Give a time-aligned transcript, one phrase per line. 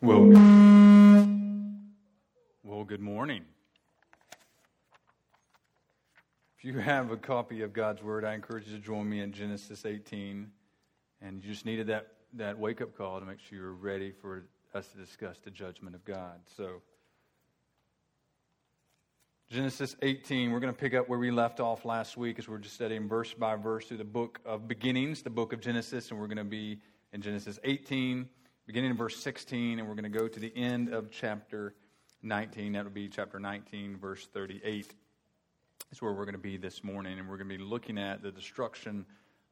[0.00, 0.28] Well,
[2.62, 3.42] well, good morning.
[6.56, 9.32] If you have a copy of God's Word, I encourage you to join me in
[9.32, 10.52] Genesis 18.
[11.20, 14.44] And you just needed that, that wake up call to make sure you're ready for
[14.72, 16.38] us to discuss the judgment of God.
[16.56, 16.80] So,
[19.50, 22.58] Genesis 18, we're going to pick up where we left off last week as we're
[22.58, 26.20] just studying verse by verse through the book of beginnings, the book of Genesis, and
[26.20, 26.78] we're going to be
[27.12, 28.28] in Genesis 18,
[28.68, 31.72] beginning in verse 16, and we're going to go to the end of chapter
[32.22, 32.74] 19.
[32.74, 34.92] That would be chapter 19, verse 38.
[35.90, 38.22] That's where we're going to be this morning, and we're going to be looking at
[38.22, 39.06] the destruction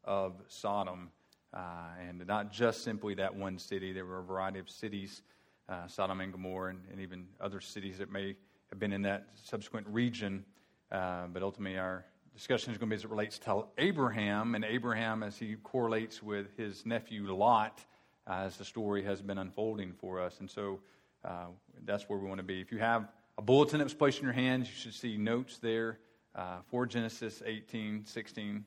[0.04, 1.08] of Sodom.
[1.54, 1.60] Uh,
[2.06, 5.22] and not just simply that one city, there were a variety of cities,
[5.70, 8.36] uh, Sodom and Gomorrah, and, and even other cities that may
[8.68, 10.44] have been in that subsequent region.
[10.92, 14.62] Uh, but ultimately, our discussion is going to be as it relates to Abraham, and
[14.62, 17.82] Abraham as he correlates with his nephew Lot
[18.26, 20.40] as the story has been unfolding for us.
[20.40, 20.80] And so
[21.24, 21.46] uh,
[21.84, 22.60] that's where we want to be.
[22.60, 25.58] If you have a bulletin that was placed in your hands, you should see notes
[25.58, 25.98] there
[26.34, 28.64] uh, for Genesis 18, 16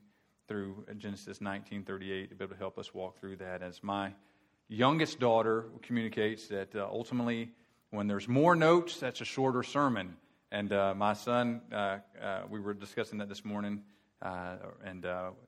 [0.48, 3.62] through Genesis 19, 38 to be able to help us walk through that.
[3.62, 4.14] As my
[4.68, 7.52] youngest daughter communicates that uh, ultimately
[7.92, 10.16] when there's more notes, that's a shorter sermon.
[10.52, 12.00] And uh, my son, uh,
[12.50, 13.84] we were discussing that this morning,
[14.22, 15.06] and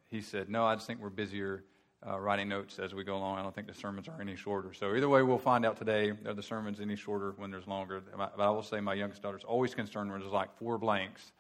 [0.10, 1.64] he said, No, I just think we're busier
[2.08, 3.38] uh, writing notes as we go along.
[3.38, 4.74] I don't think the sermons are any shorter.
[4.74, 8.02] So, either way, we'll find out today are the sermons any shorter when there's longer.
[8.18, 11.32] But I will say, my youngest daughter's always concerned when there's like four blanks,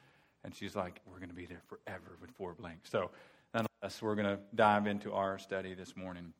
[0.43, 2.89] and she's like, We're going to be there forever with four blanks.
[2.91, 3.09] So,
[3.53, 6.33] nonetheless, we're going to dive into our study this morning.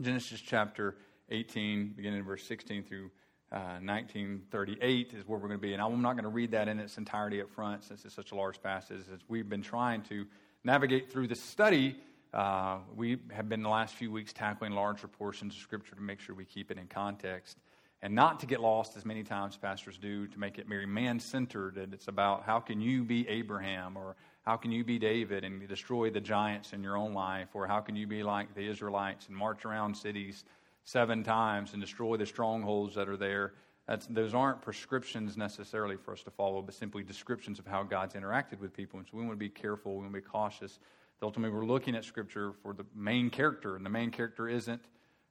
[0.00, 0.96] Genesis chapter
[1.30, 3.10] 18, beginning in verse 16 through
[3.50, 5.72] 1938 uh, is where we're going to be.
[5.72, 8.32] And I'm not going to read that in its entirety up front since it's such
[8.32, 9.02] a large passage.
[9.12, 10.26] As we've been trying to
[10.64, 11.96] navigate through this study,
[12.32, 16.20] uh, we have been the last few weeks tackling larger portions of Scripture to make
[16.20, 17.58] sure we keep it in context
[18.02, 21.20] and not to get lost as many times pastors do to make it very man
[21.20, 21.76] centered.
[21.76, 25.66] And it's about how can you be Abraham or how can you be David and
[25.68, 29.28] destroy the giants in your own life or how can you be like the Israelites
[29.28, 30.44] and march around cities
[30.84, 33.54] seven times and destroy the strongholds that are there.
[33.86, 38.14] That's, those aren't prescriptions necessarily for us to follow, but simply descriptions of how God's
[38.14, 38.98] interacted with people.
[38.98, 40.80] And so we want to be careful, we want to be cautious.
[41.22, 44.82] Ultimately, we're looking at Scripture for the main character, and the main character isn't,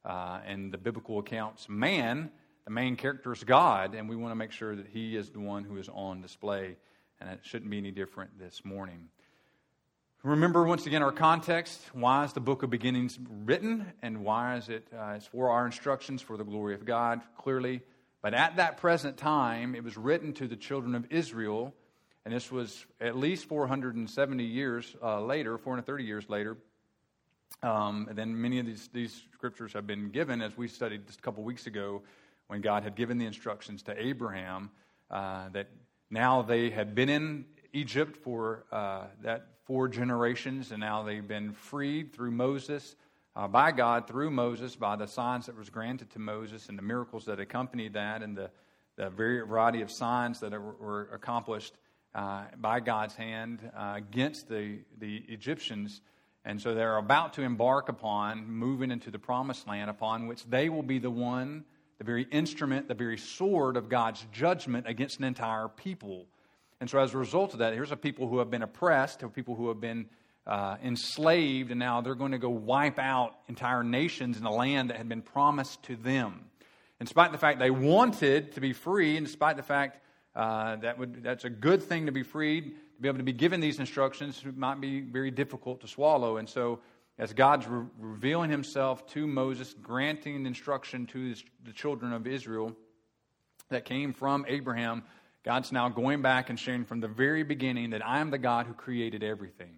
[0.06, 2.32] uh, in the biblical accounts, man.
[2.66, 5.40] The main character is God, and we want to make sure that He is the
[5.40, 6.78] one who is on display.
[7.20, 9.10] And it shouldn't be any different this morning.
[10.24, 11.82] Remember once again our context.
[11.94, 14.88] Why is the book of beginnings written, and why is it?
[14.98, 17.82] Uh, it's for our instructions for the glory of God, clearly.
[18.22, 21.74] But at that present time, it was written to the children of Israel,
[22.26, 26.58] and this was at least 470 years uh, later, 430 years later.
[27.64, 31.20] Um, and then many of these, these scriptures have been given, as we studied just
[31.20, 32.02] a couple weeks ago,
[32.48, 34.72] when God had given the instructions to Abraham
[35.10, 35.70] uh, that
[36.10, 41.54] now they had been in Egypt for uh, that four generations, and now they've been
[41.54, 42.96] freed through Moses,
[43.36, 46.84] uh, by God through Moses, by the signs that was granted to Moses and the
[46.84, 48.50] miracles that accompanied that, and the,
[48.98, 51.74] the variety of signs that were accomplished
[52.14, 56.02] uh, by God's hand uh, against the, the Egyptians.
[56.44, 60.70] And so they're about to embark upon moving into the promised land, upon which they
[60.70, 61.66] will be the one,
[62.00, 66.26] the very instrument, the very sword of God's judgment against an entire people.
[66.80, 69.56] And so, as a result of that, here's a people who have been oppressed, people
[69.56, 70.08] who have been
[70.48, 74.90] uh, enslaved, and now they're going to go wipe out entire nations in a land
[74.90, 76.46] that had been promised to them.
[77.00, 80.00] In spite of the fact they wanted to be free, and despite the fact
[80.36, 82.66] uh, that would, that's a good thing to be freed,
[82.96, 86.38] to be able to be given these instructions might be very difficult to swallow.
[86.38, 86.80] And so,
[87.18, 92.76] as God's re- revealing himself to Moses, granting instruction to the children of Israel
[93.70, 95.04] that came from Abraham
[95.44, 98.68] God's now going back and sharing from the very beginning that I am the God
[98.68, 99.76] who created everything.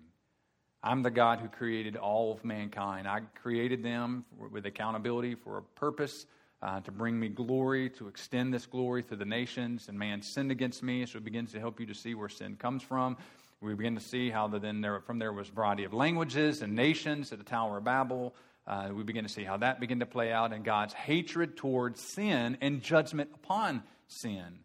[0.84, 3.08] I'm the God who created all of mankind.
[3.08, 6.26] I created them with accountability for a purpose,
[6.64, 9.90] uh, to bring me glory, to extend this glory to the nations.
[9.90, 12.56] And man sinned against me, so it begins to help you to see where sin
[12.56, 13.18] comes from.
[13.60, 16.62] We begin to see how the, then there, from there was a variety of languages
[16.62, 18.34] and nations at the Tower of Babel.
[18.66, 22.02] Uh, we begin to see how that began to play out and God's hatred towards
[22.02, 24.60] sin and judgment upon sin.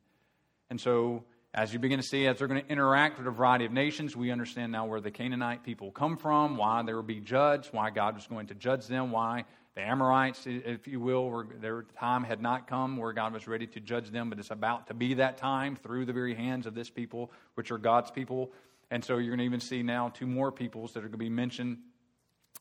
[0.71, 3.65] And so, as you begin to see, as they're going to interact with a variety
[3.65, 7.21] of nations, we understand now where the Canaanite people come from, why they will be
[7.21, 9.45] judged, why God was going to judge them, why
[9.79, 13.69] the Amorites, if you will, were, their time had not come where God was ready
[13.69, 16.75] to judge them, but it's about to be that time through the very hands of
[16.75, 18.51] this people, which are God's people.
[18.91, 21.19] And so you're going to even see now two more peoples that are going to
[21.19, 21.79] be mentioned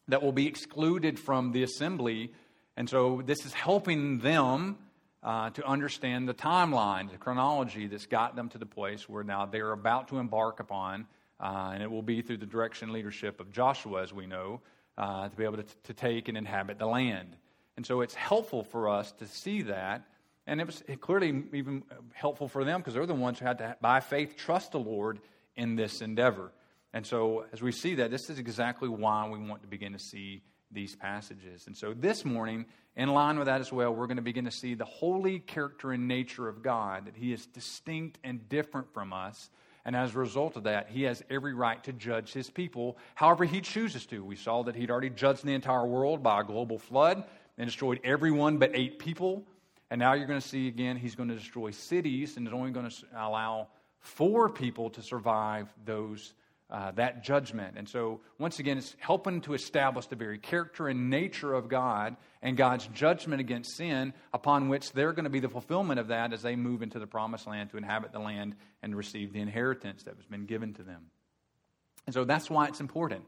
[0.07, 2.33] that will be excluded from the assembly.
[2.75, 4.77] And so this is helping them
[5.23, 9.47] uh, to understand the timeline, the chronology that's got them to the place where now
[9.47, 11.07] they're about to embark upon,
[11.39, 14.61] uh, and it will be through the direction leadership of Joshua, as we know,
[14.97, 17.35] uh, to be able to, to take and inhabit the land.
[17.75, 20.07] And so it's helpful for us to see that.
[20.47, 21.83] And it was clearly even
[22.13, 25.19] helpful for them because they're the ones who had to, by faith, trust the Lord
[25.55, 26.51] in this endeavor.
[26.93, 29.99] And so, as we see that, this is exactly why we want to begin to
[29.99, 30.41] see
[30.71, 31.67] these passages.
[31.67, 32.65] And so, this morning,
[32.95, 35.91] in line with that as well, we're going to begin to see the holy character
[35.91, 39.49] and nature of God, that He is distinct and different from us.
[39.87, 43.45] And as a result of that, He has every right to judge His people however
[43.45, 44.23] He chooses to.
[44.23, 47.23] We saw that He'd already judged the entire world by a global flood
[47.57, 49.45] and destroyed everyone but eight people.
[49.89, 52.71] And now you're going to see again, He's going to destroy cities and is only
[52.71, 53.69] going to allow
[54.01, 56.33] four people to survive those
[56.69, 57.75] uh, that judgment.
[57.77, 62.17] And so, once again, it's helping to establish the very character and nature of God
[62.41, 66.33] and God's judgment against sin, upon which they're going to be the fulfillment of that
[66.33, 70.03] as they move into the promised land to inhabit the land and receive the inheritance
[70.03, 71.05] that has been given to them.
[72.05, 73.23] And so, that's why it's important.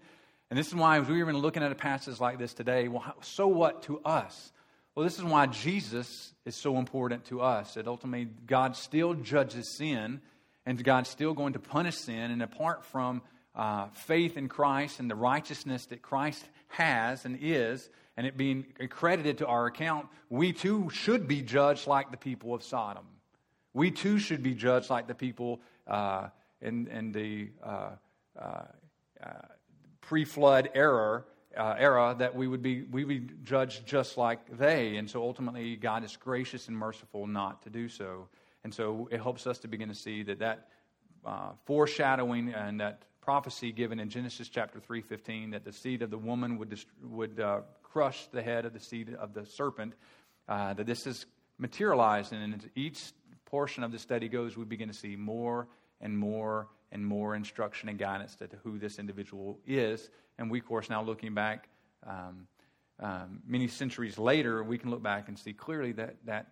[0.49, 2.87] And this is why, as we were even looking at a passage like this today,
[2.87, 4.51] well, so what to us?
[4.95, 7.75] Well, this is why Jesus is so important to us.
[7.75, 10.19] That ultimately, God still judges sin
[10.65, 12.31] and God's still going to punish sin.
[12.31, 13.21] And apart from
[13.55, 18.65] uh, faith in Christ and the righteousness that Christ has and is, and it being
[18.79, 23.05] accredited to our account, we too should be judged like the people of Sodom.
[23.73, 26.27] We too should be judged like the people uh,
[26.61, 27.91] in, in the uh,
[28.37, 28.43] uh,
[29.23, 29.29] uh
[30.01, 31.23] pre flood era.
[31.57, 35.23] Uh, era that we would be we would be judged just like they, and so
[35.23, 38.27] ultimately God is gracious and merciful not to do so.
[38.63, 40.67] And so it helps us to begin to see that that
[41.25, 46.17] uh, foreshadowing and that prophecy given in Genesis chapter 3:15 that the seed of the
[46.17, 49.93] woman would dist- would uh, crush the head of the seed of the serpent
[50.47, 51.25] uh, that this is
[51.57, 53.11] materialized and as each
[53.45, 55.67] portion of the study goes we begin to see more
[56.01, 60.09] and more and more instruction and guidance to who this individual is.
[60.37, 61.67] And we of course now looking back
[62.07, 62.47] um,
[62.99, 66.47] um, many centuries later we can look back and see clearly that that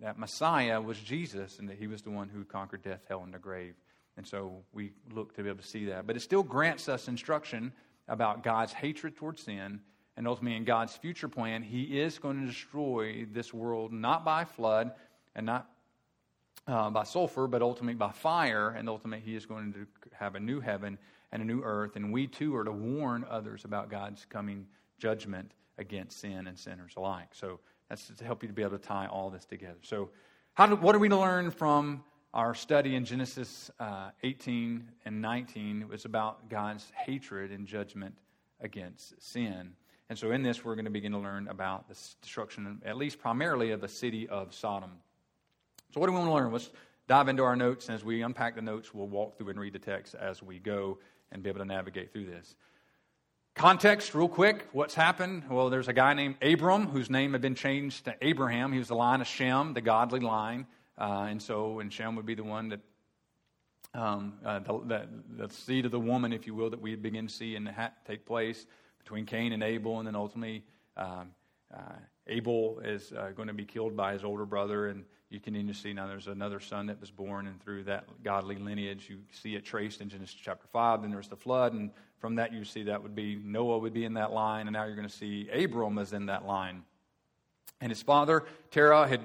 [0.00, 3.34] that Messiah was Jesus and that he was the one who conquered death, hell, and
[3.34, 3.74] the grave.
[4.16, 6.06] And so we look to be able to see that.
[6.06, 7.72] But it still grants us instruction
[8.08, 9.80] about God's hatred towards sin
[10.18, 14.44] and ultimately in God's future plan, he is going to destroy this world not by
[14.44, 14.90] flood
[15.36, 15.70] and not
[16.66, 18.70] uh, by sulfur, but ultimately by fire.
[18.70, 20.98] And ultimately, he is going to have a new heaven
[21.30, 21.94] and a new earth.
[21.94, 24.66] And we too are to warn others about God's coming
[24.98, 27.28] judgment against sin and sinners alike.
[27.30, 29.78] So that's to help you to be able to tie all this together.
[29.82, 30.10] So,
[30.54, 32.02] how do, what are we to learn from
[32.34, 35.82] our study in Genesis uh, 18 and 19?
[35.82, 38.14] It was about God's hatred and judgment
[38.60, 39.72] against sin.
[40.10, 43.18] And so, in this, we're going to begin to learn about the destruction, at least
[43.18, 44.90] primarily, of the city of Sodom.
[45.94, 46.52] So, what do we want to learn?
[46.52, 46.70] Let's
[47.08, 47.86] dive into our notes.
[47.88, 50.58] And as we unpack the notes, we'll walk through and read the text as we
[50.58, 50.98] go
[51.32, 52.54] and be able to navigate through this.
[53.58, 55.42] Context, real quick, what's happened?
[55.50, 58.70] Well, there's a guy named Abram whose name had been changed to Abraham.
[58.70, 60.64] He was the line of Shem, the godly line.
[60.96, 62.80] Uh, and so, and Shem would be the one that,
[63.94, 65.08] um, uh, the, the,
[65.48, 67.68] the, seed of the woman, if you will, that we begin to see and
[68.06, 68.64] take place
[69.00, 69.98] between Cain and Abel.
[69.98, 70.62] And then ultimately,
[70.96, 71.32] um,
[71.74, 71.96] uh,
[72.28, 74.86] Abel is uh, going to be killed by his older brother.
[74.86, 78.04] And you continue to see now there's another son that was born, and through that
[78.22, 81.02] godly lineage, you see it traced in Genesis chapter 5.
[81.02, 84.04] Then there's the flood, and from that, you see that would be Noah would be
[84.04, 86.82] in that line, and now you're going to see Abram is in that line.
[87.80, 89.20] And his father, Terah, had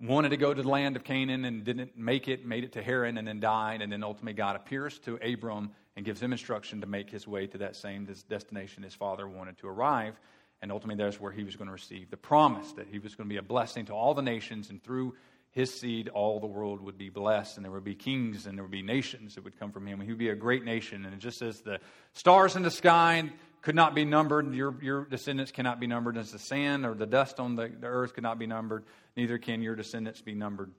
[0.00, 2.82] wanted to go to the land of Canaan and didn't make it, made it to
[2.82, 3.82] Haran, and then died.
[3.82, 7.48] And then ultimately, God appears to Abram and gives him instruction to make his way
[7.48, 10.18] to that same destination his father wanted to arrive.
[10.62, 13.28] And ultimately, that's where he was going to receive the promise that he was going
[13.28, 15.14] to be a blessing to all the nations, and through
[15.50, 18.64] his seed, all the world would be blessed, and there would be kings and there
[18.64, 20.00] would be nations that would come from him.
[20.00, 21.04] He would be a great nation.
[21.04, 21.80] And it just says the
[22.12, 23.30] stars in the sky
[23.62, 27.06] could not be numbered, your, your descendants cannot be numbered as the sand or the
[27.06, 28.84] dust on the, the earth could not be numbered,
[29.16, 30.70] neither can your descendants be numbered.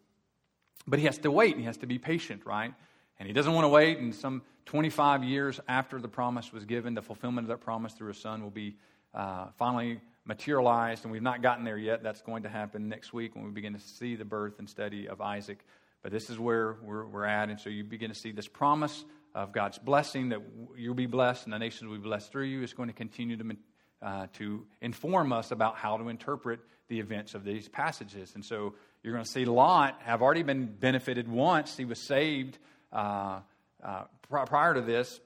[0.88, 2.74] But he has to wait, and he has to be patient, right?
[3.20, 6.94] And he doesn't want to wait, and some 25 years after the promise was given,
[6.94, 8.78] the fulfillment of that promise through a son will be
[9.14, 12.04] uh, finally materialized, and we've not gotten there yet.
[12.04, 15.08] That's going to happen next week when we begin to see the birth and study
[15.08, 15.66] of Isaac.
[16.02, 19.04] But this is where we're, we're at, and so you begin to see this promise
[19.36, 20.42] of God's blessing that
[20.76, 23.38] you'll be blessed and the nations will be blessed through you is going to continue
[23.38, 23.56] to,
[24.02, 28.34] uh, to inform us about how to interpret the events of these passages.
[28.34, 28.74] And so
[29.04, 31.78] you're going to see Lot have already been benefited once.
[31.78, 32.58] He was saved
[32.92, 33.42] uh,
[33.84, 35.20] uh, prior to this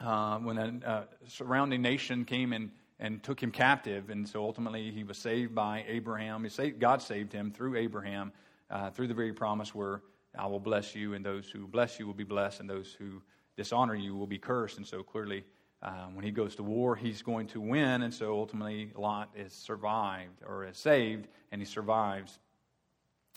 [0.00, 2.70] uh, when a surrounding nation came and
[3.02, 4.10] and took him captive.
[4.10, 6.48] And so ultimately, he was saved by Abraham.
[6.48, 8.32] Saved, God saved him through Abraham,
[8.70, 10.02] uh, through the very promise where
[10.38, 13.20] I will bless you, and those who bless you will be blessed, and those who
[13.56, 14.78] dishonor you will be cursed.
[14.78, 15.44] And so clearly,
[15.82, 18.02] uh, when he goes to war, he's going to win.
[18.02, 22.38] And so ultimately, Lot is survived or is saved, and he survives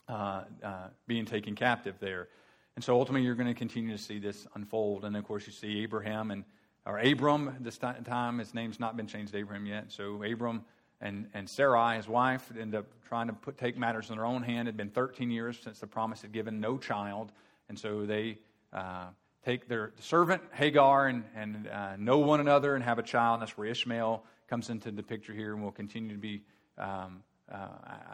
[0.07, 2.29] uh, uh, being taken captive there.
[2.75, 5.05] And so ultimately, you're going to continue to see this unfold.
[5.05, 6.43] And of course, you see Abraham and
[6.85, 8.39] or Abram this time.
[8.39, 9.91] His name's not been changed to Abraham yet.
[9.91, 10.63] So Abram
[11.01, 14.43] and, and Sarai, his wife, end up trying to put, take matters in their own
[14.43, 14.67] hand.
[14.67, 17.31] It had been 13 years since the promise had given no child.
[17.69, 18.37] And so they
[18.71, 19.07] uh,
[19.43, 23.35] take their servant Hagar and, and uh, know one another and have a child.
[23.35, 26.43] And that's where Ishmael comes into the picture here and will continue to be
[26.77, 27.57] um, uh,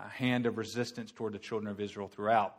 [0.06, 2.56] a hand of resistance toward the children of Israel throughout.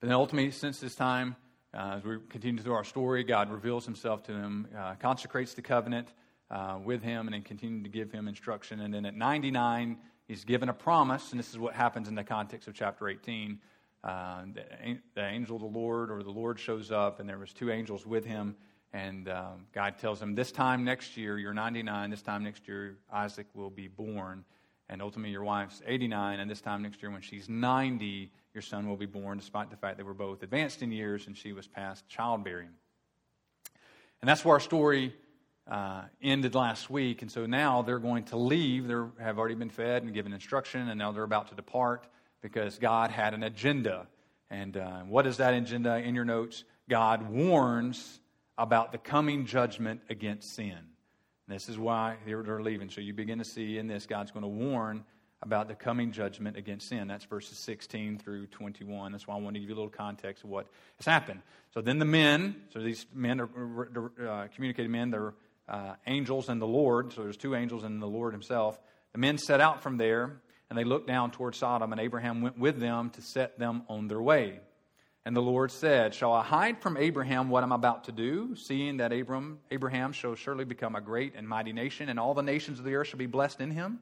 [0.00, 1.36] But then ultimately, since this time,
[1.72, 5.62] uh, as we continue through our story, God reveals himself to him, uh, consecrates the
[5.62, 6.08] covenant
[6.50, 8.80] uh, with him, and then continues to give him instruction.
[8.80, 9.96] And then at 99,
[10.26, 13.58] he's given a promise, and this is what happens in the context of chapter 18.
[14.02, 17.52] Uh, the, the, angel of the Lord, or the Lord shows up, and there was
[17.52, 18.56] two angels with him,
[18.92, 22.10] and um, God tells him, "This time next year, you're 99.
[22.10, 24.44] This time next year, Isaac will be born."
[24.88, 28.88] And ultimately, your wife's 89, and this time next year, when she's 90, your son
[28.88, 31.52] will be born, despite the fact that they were both advanced in years and she
[31.52, 32.70] was past childbearing.
[34.20, 35.14] And that's where our story
[35.70, 37.22] uh, ended last week.
[37.22, 38.88] And so now they're going to leave.
[38.88, 42.06] They have already been fed and given instruction, and now they're about to depart
[42.42, 44.06] because God had an agenda.
[44.50, 46.64] And uh, what is that agenda in your notes?
[46.88, 48.20] God warns
[48.58, 50.78] about the coming judgment against sin.
[51.46, 52.90] This is why they're leaving.
[52.90, 55.04] So you begin to see in this, God's going to warn
[55.42, 57.08] about the coming judgment against sin.
[57.08, 59.12] That's verses 16 through 21.
[59.12, 60.66] That's why I want to give you a little context of what
[60.96, 61.40] has happened.
[61.72, 65.34] So then the men, so these men are uh, communicated men, they're
[65.68, 67.12] uh, angels and the Lord.
[67.12, 68.78] So there's two angels and the Lord himself.
[69.12, 72.56] The men set out from there and they looked down toward Sodom, and Abraham went
[72.56, 74.60] with them to set them on their way.
[75.24, 78.98] And the Lord said, Shall I hide from Abraham what I'm about to do, seeing
[78.98, 82.78] that Abram, Abraham shall surely become a great and mighty nation, and all the nations
[82.78, 83.98] of the earth shall be blessed in him?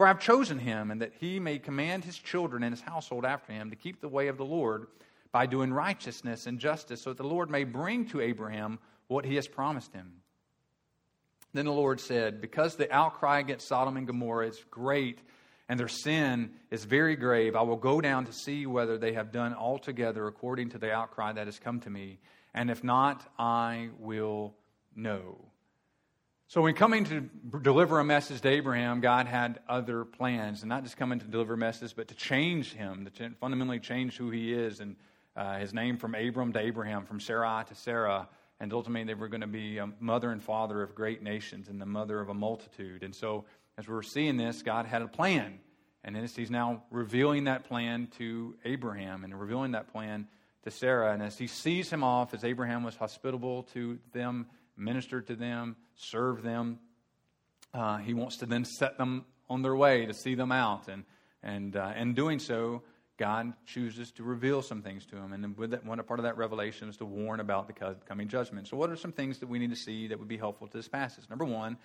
[0.00, 3.26] For I have chosen him, and that he may command his children and his household
[3.26, 4.86] after him to keep the way of the Lord
[5.30, 8.78] by doing righteousness and justice, so that the Lord may bring to Abraham
[9.08, 10.10] what he has promised him.
[11.52, 15.18] Then the Lord said, Because the outcry against Sodom and Gomorrah is great,
[15.68, 17.54] and their sin is very grave.
[17.54, 21.34] I will go down to see whether they have done altogether according to the outcry
[21.34, 22.20] that has come to me.
[22.54, 24.54] And if not, I will
[24.96, 25.44] know.
[26.50, 27.20] So, when coming to
[27.62, 31.54] deliver a message to Abraham, God had other plans, and not just coming to deliver
[31.54, 34.96] a message, but to change him, to fundamentally change who he is, and
[35.36, 38.28] uh, his name from Abram to Abraham, from Sarai to Sarah,
[38.58, 41.80] and ultimately they were going to be a mother and father of great nations and
[41.80, 43.04] the mother of a multitude.
[43.04, 43.44] And so,
[43.78, 45.60] as we are seeing this, God had a plan.
[46.02, 50.26] And as he's now revealing that plan to Abraham and revealing that plan
[50.64, 51.12] to Sarah.
[51.12, 54.46] And as he sees him off, as Abraham was hospitable to them,
[54.76, 56.78] ministered to them, served them,
[57.72, 60.88] uh, he wants to then set them on their way to see them out.
[60.88, 61.04] And,
[61.42, 62.82] and uh, in doing so,
[63.18, 65.32] God chooses to reveal some things to him.
[65.32, 68.66] And with that, one part of that revelation is to warn about the coming judgment.
[68.66, 70.76] So, what are some things that we need to see that would be helpful to
[70.76, 71.28] this passage?
[71.28, 71.76] Number one,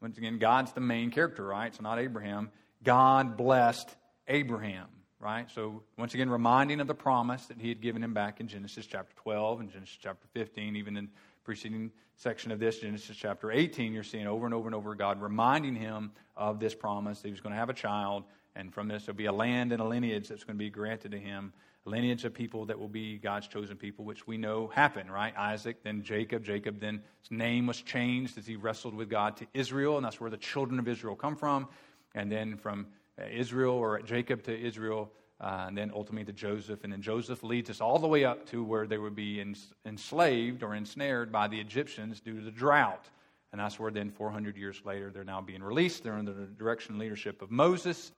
[0.00, 1.74] once again, God's the main character, right?
[1.74, 2.50] So not Abraham.
[2.84, 3.88] God blessed
[4.28, 4.86] Abraham,
[5.18, 5.50] right?
[5.50, 8.86] So once again, reminding of the promise that he had given him back in Genesis
[8.86, 11.08] chapter 12 and Genesis chapter 15, even in
[11.46, 15.22] preceding section of this, Genesis chapter 18, you're seeing over and over and over God
[15.22, 18.24] reminding him of this promise that he was going to have a child,
[18.56, 21.12] and from this there'll be a land and a lineage that's going to be granted
[21.12, 21.52] to him
[21.86, 25.32] a lineage of people that will be God's chosen people, which we know happened, right?
[25.36, 26.44] Isaac, then Jacob.
[26.44, 30.20] Jacob, then his name was changed as he wrestled with God to Israel, and that's
[30.20, 31.68] where the children of Israel come from.
[32.14, 32.88] And then from
[33.30, 36.84] Israel or Jacob to Israel, uh, and then ultimately to Joseph.
[36.84, 39.44] And then Joseph leads us all the way up to where they would be
[39.84, 43.04] enslaved or ensnared by the Egyptians due to the drought.
[43.52, 46.02] And that's where then 400 years later, they're now being released.
[46.02, 48.12] They're under the direction and leadership of Moses.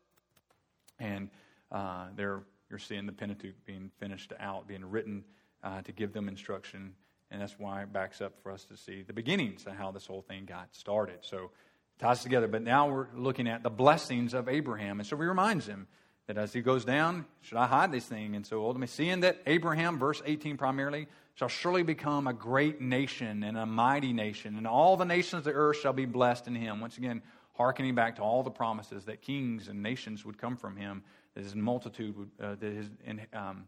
[0.98, 1.30] And
[1.70, 5.24] uh, they're you're seeing the Pentateuch being finished out, being written
[5.64, 6.92] uh, to give them instruction.
[7.30, 10.06] And that's why it backs up for us to see the beginnings of how this
[10.06, 11.18] whole thing got started.
[11.22, 12.46] So it ties together.
[12.46, 15.00] But now we're looking at the blessings of Abraham.
[15.00, 15.86] And so he reminds him
[16.28, 18.36] that as he goes down, should I hide this thing?
[18.36, 23.42] And so ultimately, seeing that Abraham, verse 18 primarily, shall surely become a great nation
[23.42, 26.54] and a mighty nation, and all the nations of the earth shall be blessed in
[26.54, 26.80] him.
[26.80, 27.22] Once again,
[27.54, 31.02] hearkening back to all the promises that kings and nations would come from him
[31.34, 32.90] that his multitude would, uh, that his,
[33.32, 33.66] um,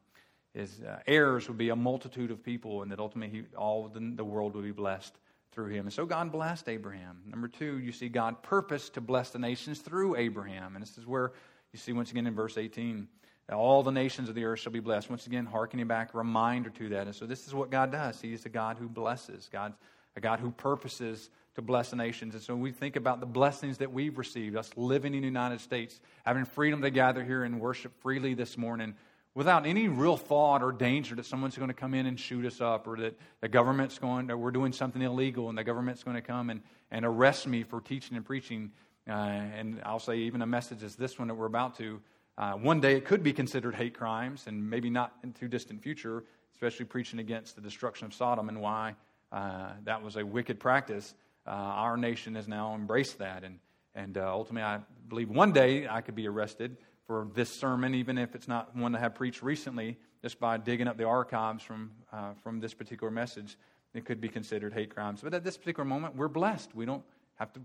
[0.53, 4.01] his uh, heirs would be a multitude of people, and that ultimately he, all the,
[4.17, 5.15] the world would be blessed
[5.53, 5.87] through him.
[5.87, 7.23] And so God blessed Abraham.
[7.27, 10.75] Number two, you see God purposed to bless the nations through Abraham.
[10.75, 11.33] And this is where
[11.73, 13.09] you see once again in verse 18
[13.53, 15.11] all the nations of the earth shall be blessed.
[15.11, 17.07] Once again, harkening back, reminder to that.
[17.07, 18.21] And so this is what God does.
[18.21, 19.77] He is a God who blesses, God's
[20.17, 22.35] a God who purposes to bless the nations.
[22.35, 25.27] And so when we think about the blessings that we've received, us living in the
[25.27, 28.95] United States, having freedom to gather here and worship freely this morning,
[29.35, 32.61] without any real thought or danger that someone's going to come in and shoot us
[32.61, 36.17] up or that the government's going, or we're doing something illegal and the government's going
[36.17, 36.61] to come and,
[36.91, 38.73] and arrest me for teaching and preaching.
[39.09, 42.01] Uh, and I'll say, even a message as this one that we're about to.
[42.39, 45.83] Uh, one day it could be considered hate crimes, and maybe not in too distant
[45.83, 48.95] future, especially preaching against the destruction of Sodom and why
[49.33, 51.15] uh, that was a wicked practice.
[51.47, 53.59] Uh, our nation has now embraced that, and
[53.95, 56.77] and uh, ultimately, I believe one day I could be arrested
[57.07, 60.59] for this sermon, even if it's not one that I have preached recently, just by
[60.59, 63.59] digging up the archives from uh, from this particular message.
[63.93, 66.75] It could be considered hate crimes, but at this particular moment, we're blessed.
[66.77, 67.03] We don't
[67.35, 67.61] have to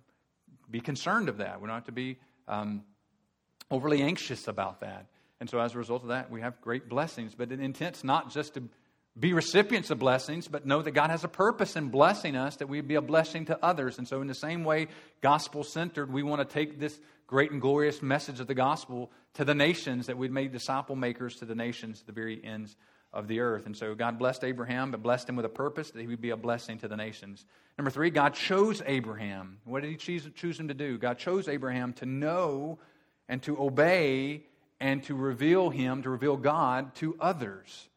[0.70, 1.62] be concerned of that.
[1.62, 2.18] We don't have to be
[2.48, 2.84] um,
[3.72, 5.08] overly anxious about that.
[5.40, 7.36] And so, as a result of that, we have great blessings.
[7.36, 8.64] But the intent's not just to
[9.18, 12.68] be recipients of blessings, but know that God has a purpose in blessing us, that
[12.68, 13.98] we be a blessing to others.
[13.98, 14.88] And so, in the same way,
[15.22, 19.44] gospel centered, we want to take this great and glorious message of the gospel to
[19.44, 22.76] the nations, that we'd made disciple makers to the nations, to the very ends
[23.16, 23.66] of the earth.
[23.66, 26.30] And so, God blessed Abraham, but blessed him with a purpose that he would be
[26.30, 27.46] a blessing to the nations.
[27.78, 29.58] Number three, God chose Abraham.
[29.64, 30.98] What did he choose, choose him to do?
[31.00, 32.78] God chose Abraham to know
[33.28, 34.44] and to obey
[34.80, 37.90] and to reveal Him, to reveal God to others.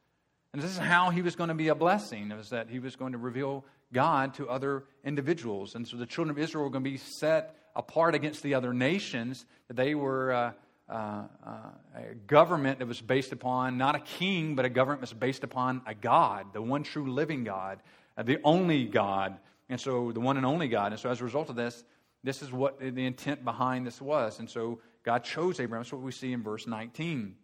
[0.52, 2.96] And this is how He was going to be a blessing, was that He was
[2.96, 5.75] going to reveal God to other individuals.
[5.75, 8.72] And so the children of Israel were going to be set apart against the other
[8.72, 9.44] nations.
[9.68, 10.52] That they were uh,
[10.88, 11.50] uh, uh,
[11.95, 15.45] a government that was based upon not a king, but a government that was based
[15.45, 17.80] upon a God, the one true living God,
[18.16, 19.38] uh, the only God.
[19.68, 20.92] And so the one and only God.
[20.92, 21.85] And so as a result of this,
[22.25, 24.38] this is what the intent behind this was.
[24.38, 25.83] And so God chose Abraham.
[25.83, 27.37] That's what we see in verse 19.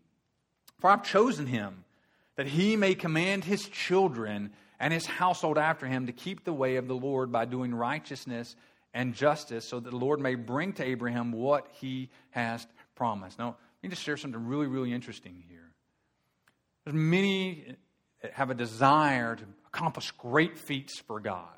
[0.80, 1.84] For I've chosen him
[2.36, 6.76] that he may command his children and his household after him to keep the way
[6.76, 8.56] of the Lord by doing righteousness
[8.92, 13.38] and justice, so that the Lord may bring to Abraham what he has promised.
[13.38, 15.70] Now, let me just share something really, really interesting here.
[16.84, 17.76] There's many
[18.22, 21.48] that have a desire to accomplish great feats for God.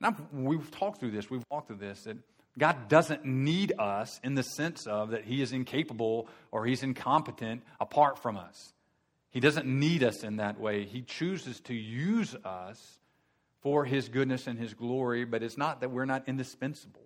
[0.00, 2.16] And I've, we've talked through this, we've walked through this, that
[2.56, 7.62] God doesn't need us in the sense of that He is incapable or He's incompetent
[7.80, 8.72] apart from us.
[9.30, 10.84] He doesn't need us in that way.
[10.84, 12.98] He chooses to use us
[13.60, 17.02] for His goodness and His glory, but it's not that we're not indispensable.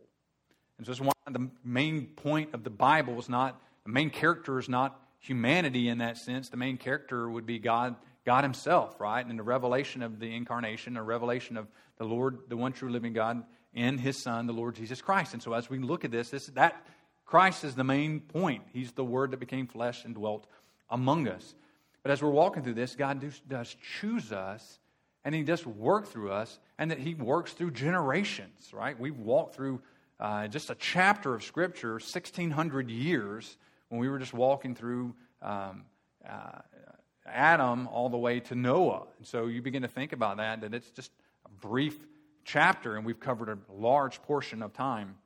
[0.79, 4.59] And so, that's one the main point of the Bible is not the main character
[4.59, 6.49] is not humanity in that sense.
[6.49, 9.25] The main character would be God, God Himself, right?
[9.25, 13.13] And the revelation of the incarnation, a revelation of the Lord, the one true living
[13.13, 15.33] God, in his son, the Lord Jesus Christ.
[15.33, 16.85] And so as we look at this, this that
[17.25, 18.65] Christ is the main point.
[18.73, 20.47] He's the word that became flesh and dwelt
[20.91, 21.55] among us.
[22.03, 24.79] But as we're walking through this, God does, choose us
[25.25, 28.99] and he does work through us and that he works through generations, right?
[28.99, 29.81] We've walked through
[30.23, 33.57] uh, just a chapter of Scripture, 1,600 years,
[33.89, 35.83] when we were just walking through um,
[36.27, 36.61] uh,
[37.27, 39.03] Adam all the way to Noah.
[39.19, 41.11] And so you begin to think about that, that it's just
[41.45, 41.99] a brief
[42.45, 45.17] chapter, and we've covered a large portion of time.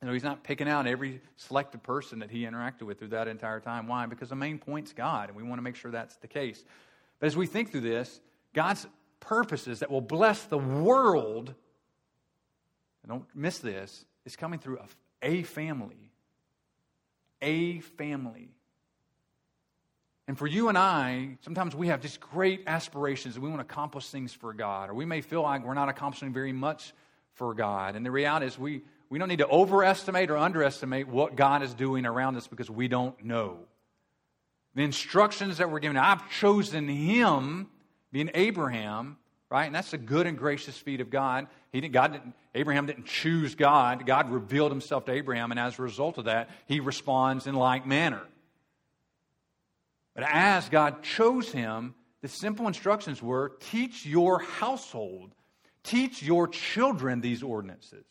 [0.00, 3.28] You know, he's not picking out every selected person that he interacted with through that
[3.28, 3.86] entire time.
[3.86, 4.06] Why?
[4.06, 6.64] Because the main point's God, and we want to make sure that's the case.
[7.20, 8.18] But as we think through this,
[8.54, 8.86] God's
[9.20, 11.54] purposes that will bless the world,
[13.08, 14.86] don't miss this, is coming through a,
[15.22, 16.10] a family.
[17.42, 18.50] A family.
[20.28, 23.72] And for you and I, sometimes we have just great aspirations and we want to
[23.72, 26.92] accomplish things for God, or we may feel like we're not accomplishing very much
[27.34, 27.94] for God.
[27.94, 31.74] And the reality is, we, we don't need to overestimate or underestimate what God is
[31.74, 33.58] doing around us because we don't know.
[34.74, 37.68] The instructions that we're given, I've chosen him,
[38.10, 39.18] being Abraham,
[39.50, 39.66] right?
[39.66, 41.46] And that's the good and gracious feat of God.
[41.72, 44.06] He didn't, God didn't, Abraham didn't choose God.
[44.06, 47.86] God revealed himself to Abraham, and as a result of that, he responds in like
[47.86, 48.22] manner.
[50.14, 55.34] But as God chose him, the simple instructions were teach your household,
[55.84, 58.04] teach your children these ordinances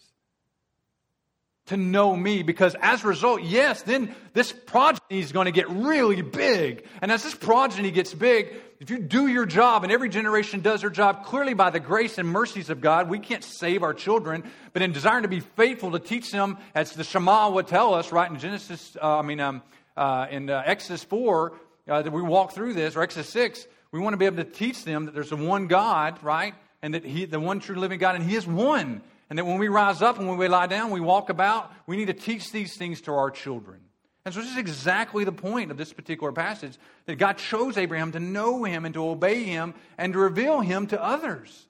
[1.67, 5.69] to know me because as a result, yes, then this progeny is going to get
[5.69, 6.85] really big.
[7.01, 10.81] And as this progeny gets big, if you do your job and every generation does
[10.81, 14.43] their job clearly by the grace and mercies of God, we can't save our children,
[14.73, 18.11] but in desiring to be faithful to teach them, as the Shema would tell us,
[18.11, 19.63] right in Genesis, uh, I mean, um,
[19.97, 21.53] uh, in uh, Exodus 4,
[21.87, 24.43] uh, that we walk through this, or Exodus 6, we want to be able to
[24.43, 26.53] teach them that there's a one God, right?
[26.85, 29.01] and that He, the one true living God, and He is one.
[29.35, 31.97] And that when we rise up and when we lie down, we walk about, we
[31.97, 33.81] need to teach these things to our children.
[34.23, 38.13] And so this is exactly the point of this particular passage that God chose Abraham
[38.13, 41.67] to know him and to obey him and to reveal him to others.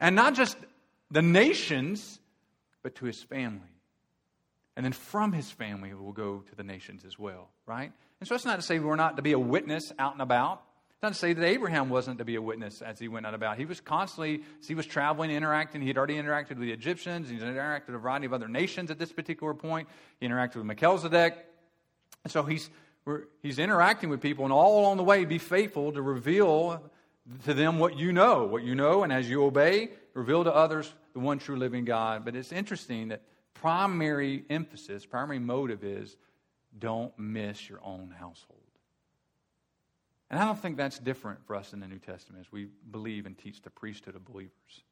[0.00, 0.56] And not just
[1.08, 2.18] the nations,
[2.82, 3.60] but to his family.
[4.74, 7.92] And then from his family, it will go to the nations as well, right?
[8.18, 10.62] And so it's not to say we're not to be a witness out and about.
[11.04, 13.58] Not to say that Abraham wasn't to be a witness as he went out about.
[13.58, 15.82] He was constantly, as he was traveling, interacting.
[15.82, 17.28] He had already interacted with the Egyptians.
[17.28, 19.86] He's interacted with a variety of other nations at this particular point.
[20.18, 21.36] He interacted with Melchizedek.
[22.22, 22.70] And so he's,
[23.42, 26.82] he's interacting with people, and all along the way, be faithful to reveal
[27.44, 30.90] to them what you know, what you know, and as you obey, reveal to others
[31.12, 32.24] the one true living God.
[32.24, 33.20] But it's interesting that
[33.52, 36.16] primary emphasis, primary motive is
[36.78, 38.63] don't miss your own household.
[40.34, 43.24] And I don't think that's different for us in the New Testament as we believe
[43.24, 44.82] and teach the priesthood of believers.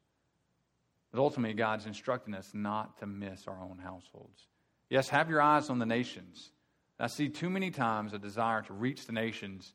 [1.11, 4.47] But ultimately, God's instructing us not to miss our own households.
[4.89, 6.53] Yes, have your eyes on the nations.
[6.97, 9.73] I see too many times a desire to reach the nations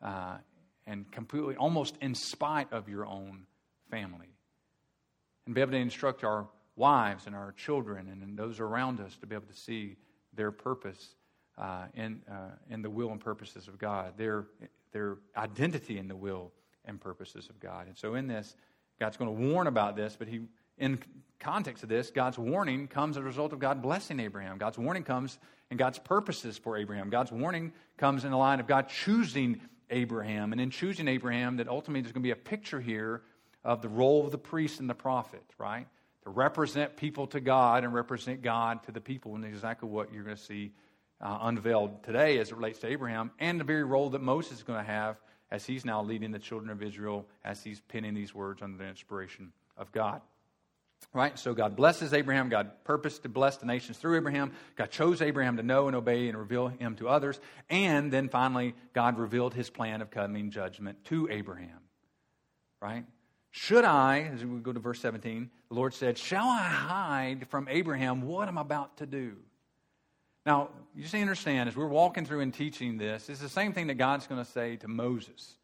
[0.00, 0.38] uh,
[0.86, 3.42] and completely, almost in spite of your own
[3.90, 4.30] family.
[5.44, 9.26] And be able to instruct our wives and our children and those around us to
[9.26, 9.96] be able to see
[10.32, 11.14] their purpose
[11.58, 14.46] uh, in, uh, in the will and purposes of God, their,
[14.92, 16.52] their identity in the will
[16.84, 17.86] and purposes of God.
[17.86, 18.56] And so, in this,
[18.98, 20.42] God's going to warn about this, but he,
[20.78, 20.98] in
[21.38, 24.58] context of this, God's warning comes as a result of God blessing Abraham.
[24.58, 25.38] God's warning comes
[25.70, 27.10] in God's purposes for Abraham.
[27.10, 30.52] God's warning comes in the line of God choosing Abraham.
[30.52, 33.22] And in choosing Abraham, that ultimately there's going to be a picture here
[33.64, 35.86] of the role of the priest and the prophet, right?
[36.24, 39.34] To represent people to God and represent God to the people.
[39.34, 40.72] And exactly what you're going to see
[41.20, 44.62] uh, unveiled today as it relates to Abraham and the very role that Moses is
[44.62, 45.16] going to have
[45.50, 48.88] as he's now leading the children of Israel as he's penning these words under the
[48.88, 50.20] inspiration of God.
[51.12, 51.38] Right?
[51.38, 52.50] So God blesses Abraham.
[52.50, 54.52] God purposed to bless the nations through Abraham.
[54.76, 57.40] God chose Abraham to know and obey and reveal him to others.
[57.68, 61.80] And then finally, God revealed his plan of coming judgment to Abraham.
[62.80, 63.04] Right?
[63.50, 67.66] Should I, as we go to verse 17, the Lord said, Shall I hide from
[67.68, 69.36] Abraham what I'm about to do?
[70.46, 73.88] Now, you just understand, as we're walking through and teaching this, it's the same thing
[73.88, 75.56] that God's going to say to Moses.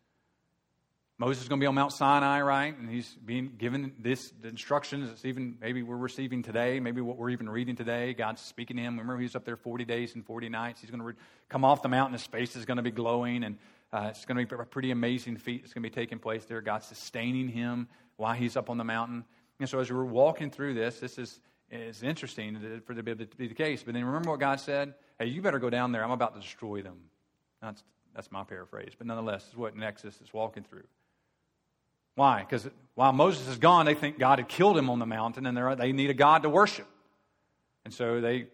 [1.19, 2.79] Moses is going to be on Mount Sinai, right?
[2.79, 5.11] And he's being given this instructions.
[5.11, 8.13] It's even maybe we're receiving today, maybe what we're even reading today.
[8.13, 8.99] God's speaking to him.
[8.99, 10.83] Remember, he's up there 40 days and 40 nights.
[10.83, 11.15] He's going to re-
[11.49, 12.13] come off the mountain.
[12.13, 13.57] His face is going to be glowing, and
[13.95, 16.45] uh, it's going to be a pretty amazing feat that's going to be taking place
[16.45, 16.61] there.
[16.61, 19.25] God's sustaining him while he's up on the mountain.
[19.59, 23.49] And so, as we're walking through this, this is it's interesting for it to be,
[23.49, 23.83] the case.
[23.83, 24.95] But then remember what God said?
[25.19, 26.05] Hey, you better go down there.
[26.05, 26.99] I'm about to destroy them.
[27.61, 27.83] That's,
[28.15, 28.93] that's my paraphrase.
[28.97, 30.85] But nonetheless, is what Exodus is walking through.
[32.15, 32.41] Why?
[32.41, 35.79] Because while Moses is gone, they think God had killed him on the mountain and
[35.79, 36.89] they need a God to worship.
[37.85, 38.47] And so they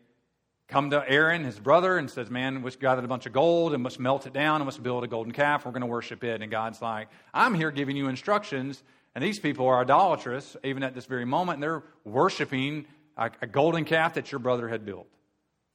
[0.68, 3.84] come to Aaron, his brother, and says, Man, let's gather a bunch of gold and
[3.84, 5.64] let's melt it down and let's build a golden calf.
[5.64, 6.42] We're going to worship it.
[6.42, 8.82] And God's like, I'm here giving you instructions.
[9.14, 13.46] And these people are idolatrous, even at this very moment, and they're worshiping a, a
[13.46, 15.06] golden calf that your brother had built.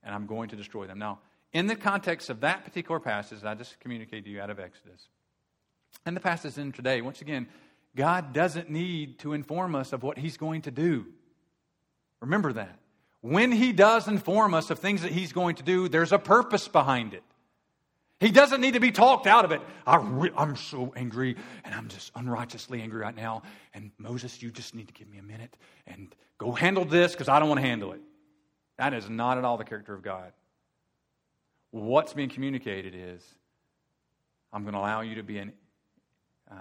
[0.04, 1.00] And I'm going to destroy them.
[1.00, 1.19] Now,
[1.54, 5.08] in the context of that particular passage, I just communicated to you out of Exodus,
[6.06, 7.47] and the passage in today, once again,
[7.95, 11.06] God doesn't need to inform us of what He's going to do.
[12.21, 12.80] Remember that.
[13.21, 16.67] When He does inform us of things that He's going to do, there's a purpose
[16.67, 17.23] behind it.
[18.19, 19.62] He doesn't need to be talked out of it.
[19.86, 23.43] I am so angry, and I'm just unrighteously angry right now.
[23.75, 27.30] And Moses, you just need to give me a minute and go handle this because
[27.30, 28.01] I don't want to handle it.
[28.80, 30.32] That is not at all the character of God.
[31.71, 33.23] What's being communicated is
[34.51, 35.53] I'm going to allow you to be an
[36.49, 36.56] uh,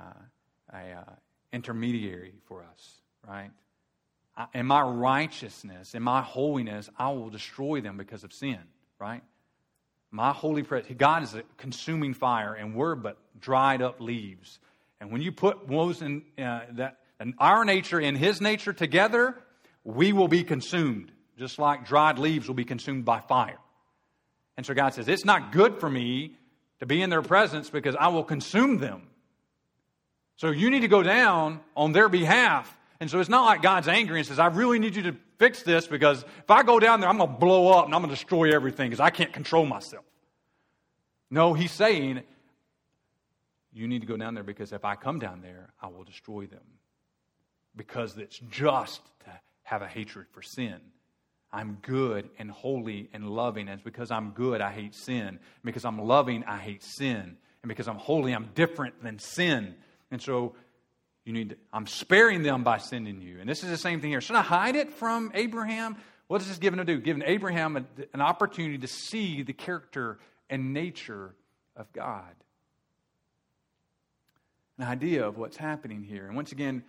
[0.72, 1.12] a, uh,
[1.52, 2.90] intermediary for us,
[3.26, 3.50] right?
[4.36, 8.58] I, in my righteousness, in my holiness, I will destroy them because of sin,
[8.98, 9.22] right?
[10.16, 14.58] My holy presence, God is a consuming fire, and we're but dried up leaves.
[14.98, 19.36] And when you put those in, uh, that, and our nature and His nature together,
[19.84, 23.58] we will be consumed, just like dried leaves will be consumed by fire.
[24.56, 26.32] And so God says, It's not good for me
[26.78, 29.02] to be in their presence because I will consume them.
[30.36, 32.74] So you need to go down on their behalf.
[33.00, 35.62] And so it's not like God's angry and says, I really need you to fix
[35.62, 38.10] this because if I go down there, I'm going to blow up and I'm going
[38.10, 40.04] to destroy everything because I can't control myself.
[41.30, 42.22] No, he's saying,
[43.72, 46.46] you need to go down there because if I come down there, I will destroy
[46.46, 46.62] them.
[47.74, 49.30] Because it's just to
[49.64, 50.76] have a hatred for sin.
[51.52, 53.68] I'm good and holy and loving.
[53.68, 55.38] And it's because I'm good, I hate sin.
[55.62, 57.36] Because I'm loving, I hate sin.
[57.62, 59.74] And because I'm holy, I'm different than sin.
[60.10, 60.54] And so
[61.26, 63.40] You need to, I'm sparing them by sending you.
[63.40, 64.20] And this is the same thing here.
[64.20, 65.96] Should I hide it from Abraham?
[66.28, 67.00] What is this given to do?
[67.00, 67.84] Giving Abraham a,
[68.14, 71.34] an opportunity to see the character and nature
[71.74, 72.32] of God.
[74.78, 76.26] An idea of what's happening here.
[76.26, 76.84] And once again,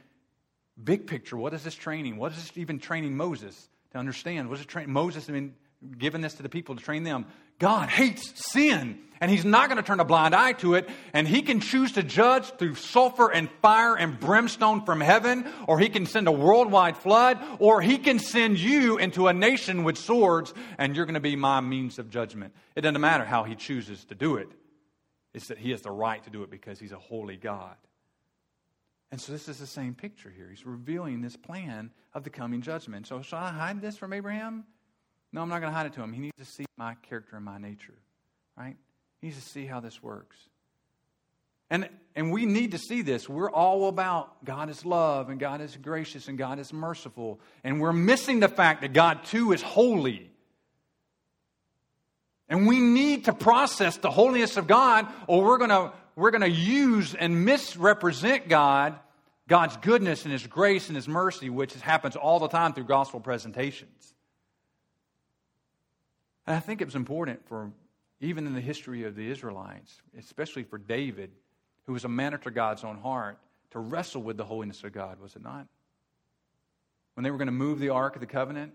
[0.81, 2.17] big picture, what is this training?
[2.17, 4.49] What is this even training Moses to understand?
[4.49, 5.29] What is it Moses?
[5.29, 5.55] I mean,
[5.97, 7.25] giving this to the people to train them.
[7.59, 10.87] God hates sin, and He's not going to turn a blind eye to it.
[11.13, 15.79] And He can choose to judge through sulfur and fire and brimstone from heaven, or
[15.79, 19.97] He can send a worldwide flood, or He can send you into a nation with
[19.97, 22.53] swords, and you're going to be my means of judgment.
[22.75, 24.49] It doesn't matter how He chooses to do it,
[25.33, 27.75] it's that He has the right to do it because He's a holy God.
[29.11, 30.49] And so this is the same picture here.
[30.49, 33.07] He's revealing this plan of the coming judgment.
[33.07, 34.65] So, shall I hide this from Abraham?
[35.33, 36.13] No, I'm not going to hide it to him.
[36.13, 37.93] He needs to see my character and my nature,
[38.57, 38.75] right?
[39.21, 40.37] He needs to see how this works.
[41.69, 43.27] And, and we need to see this.
[43.27, 47.41] We're all about God is love and God is gracious and God is merciful.
[47.63, 50.31] And we're missing the fact that God, too, is holy.
[52.47, 56.41] And we need to process the holiness of God, or we're going to, we're going
[56.41, 58.97] to use and misrepresent God,
[59.49, 63.19] God's goodness and His grace and His mercy, which happens all the time through gospel
[63.19, 64.13] presentations.
[66.47, 67.71] And I think it was important for,
[68.21, 71.31] even in the history of the Israelites, especially for David,
[71.85, 73.37] who was a man after God's own heart,
[73.71, 75.67] to wrestle with the holiness of God, was it not?
[77.15, 78.73] When they were going to move the Ark of the Covenant,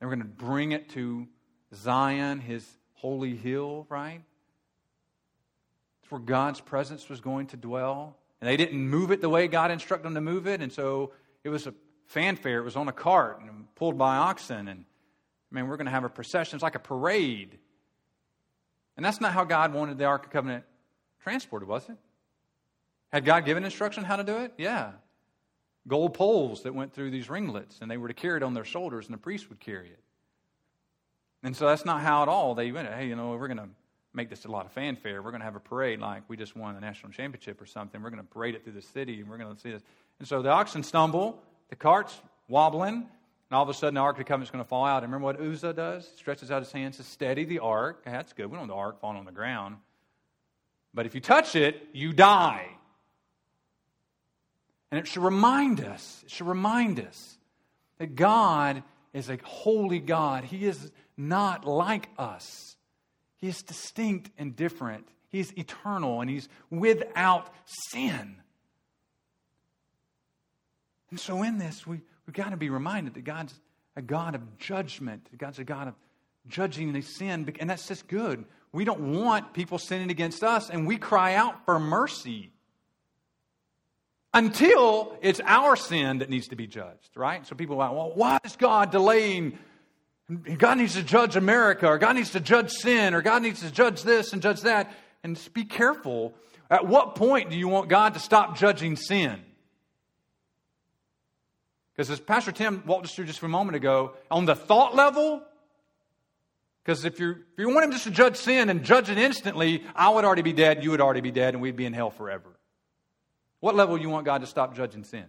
[0.00, 1.28] they were going to bring it to
[1.74, 4.22] Zion, his holy hill, right?
[6.02, 8.16] It's where God's presence was going to dwell.
[8.40, 10.62] And they didn't move it the way God instructed them to move it.
[10.62, 11.12] And so
[11.44, 11.74] it was a
[12.06, 12.60] fanfare.
[12.60, 14.68] It was on a cart and pulled by oxen.
[14.68, 14.84] And
[15.50, 16.56] I mean, we're going to have a procession.
[16.56, 17.58] It's like a parade.
[18.96, 20.64] And that's not how God wanted the Ark of Covenant
[21.22, 21.96] transported, was it?
[23.12, 24.52] Had God given instruction how to do it?
[24.58, 24.92] Yeah.
[25.86, 28.64] Gold poles that went through these ringlets, and they were to carry it on their
[28.64, 30.00] shoulders, and the priest would carry it.
[31.42, 33.68] And so that's not how at all they went, hey, you know, we're going to
[34.12, 35.22] make this a lot of fanfare.
[35.22, 38.02] We're going to have a parade like we just won the national championship or something.
[38.02, 39.82] We're going to parade it through the city, and we're going to see this.
[40.18, 43.06] And so the oxen stumble, the cart's wobbling,
[43.50, 45.02] and all of a sudden, the Ark of the Covenant is going to fall out.
[45.02, 46.06] And remember what Uzzah does?
[46.06, 48.02] He Stretches out his hands to steady the Ark.
[48.04, 48.46] That's good.
[48.46, 49.76] We don't want the Ark falling on the ground.
[50.92, 52.66] But if you touch it, you die.
[54.90, 57.38] And it should remind us, it should remind us
[57.98, 58.82] that God
[59.12, 60.44] is a holy God.
[60.44, 62.76] He is not like us,
[63.36, 65.08] He is distinct and different.
[65.30, 67.52] He's eternal and He's without
[67.90, 68.36] sin.
[71.10, 73.58] And so, in this, we, We've got to be reminded that God's
[73.96, 75.26] a God of judgment.
[75.38, 75.94] God's a God of
[76.46, 78.44] judging the sin, and that's just good.
[78.70, 82.52] We don't want people sinning against us, and we cry out for mercy
[84.34, 87.46] until it's our sin that needs to be judged, right?
[87.46, 89.58] So people are like, well, why is God delaying?
[90.58, 93.70] God needs to judge America, or God needs to judge sin, or God needs to
[93.70, 94.92] judge this and judge that.
[95.24, 96.34] And just be careful.
[96.70, 99.40] At what point do you want God to stop judging sin?
[101.98, 105.42] Because as Pastor Tim walked us through just a moment ago, on the thought level,
[106.84, 109.82] because if, you if you want him just to judge sin and judge it instantly,
[109.96, 112.10] I would already be dead, you would already be dead, and we'd be in hell
[112.10, 112.56] forever.
[113.58, 115.24] What level do you want God to stop judging sin?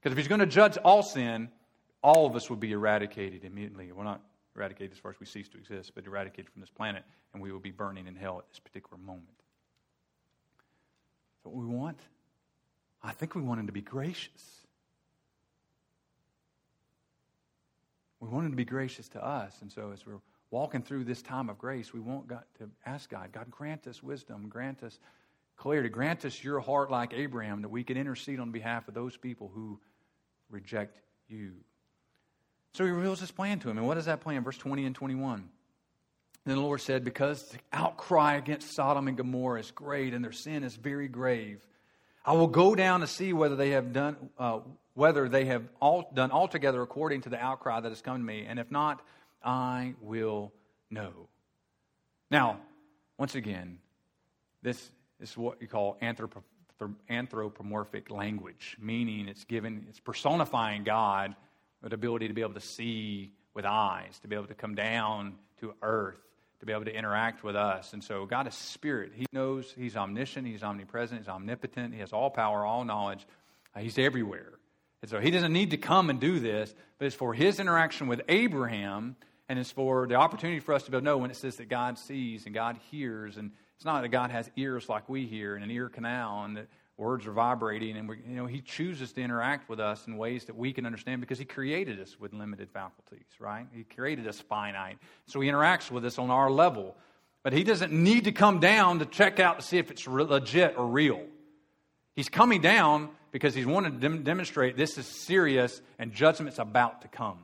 [0.00, 1.50] Because if he's going to judge all sin,
[2.02, 3.92] all of us would be eradicated immediately.
[3.92, 4.22] We're not
[4.56, 7.04] eradicated as far as we cease to exist, but eradicated from this planet,
[7.34, 9.26] and we will be burning in hell at this particular moment.
[11.42, 12.00] What we want.
[13.02, 14.65] I think we want him to be gracious.
[18.20, 19.54] We want Him to be gracious to us.
[19.60, 23.10] And so as we're walking through this time of grace, we want God to ask
[23.10, 24.98] God, God, grant us wisdom, grant us
[25.56, 29.16] clarity, grant us your heart like Abraham that we can intercede on behalf of those
[29.16, 29.80] people who
[30.50, 31.52] reject you.
[32.74, 33.78] So he reveals his plan to him.
[33.78, 34.44] And what is that plan?
[34.44, 35.48] Verse 20 and 21.
[36.44, 40.32] Then the Lord said, Because the outcry against Sodom and Gomorrah is great and their
[40.32, 41.66] sin is very grave,
[42.26, 44.58] I will go down to see whether they have done uh,
[44.94, 48.46] whether they have all done altogether according to the outcry that has come to me,
[48.48, 49.04] and if not,
[49.44, 50.52] I will
[50.90, 51.28] know.
[52.30, 52.60] Now,
[53.18, 53.78] once again,
[54.62, 61.36] this is what you call anthropomorphic language, meaning it's given, it's personifying God
[61.82, 65.34] with ability to be able to see with eyes, to be able to come down
[65.60, 66.25] to earth,
[66.66, 67.92] be able to interact with us.
[67.92, 69.12] And so God is spirit.
[69.14, 73.26] He knows He's omniscient, He's omnipresent, He's omnipotent, He has all power, all knowledge.
[73.76, 74.52] Uh, he's everywhere.
[75.02, 78.06] And so he doesn't need to come and do this, but it's for his interaction
[78.06, 79.16] with Abraham,
[79.48, 81.56] and it's for the opportunity for us to be able to know when it says
[81.56, 85.26] that God sees and God hears, and it's not that God has ears like we
[85.26, 88.60] hear and an ear canal, and that words are vibrating, and we, you know, He
[88.60, 92.18] chooses to interact with us in ways that we can understand because He created us
[92.18, 93.66] with limited faculties, right?
[93.72, 94.98] He created us finite.
[95.26, 96.96] So He interacts with us on our level.
[97.42, 100.76] But He doesn't need to come down to check out to see if it's legit
[100.76, 101.22] or real.
[102.14, 107.02] He's coming down because He's wanting to dem- demonstrate this is serious and judgment's about
[107.02, 107.38] to come.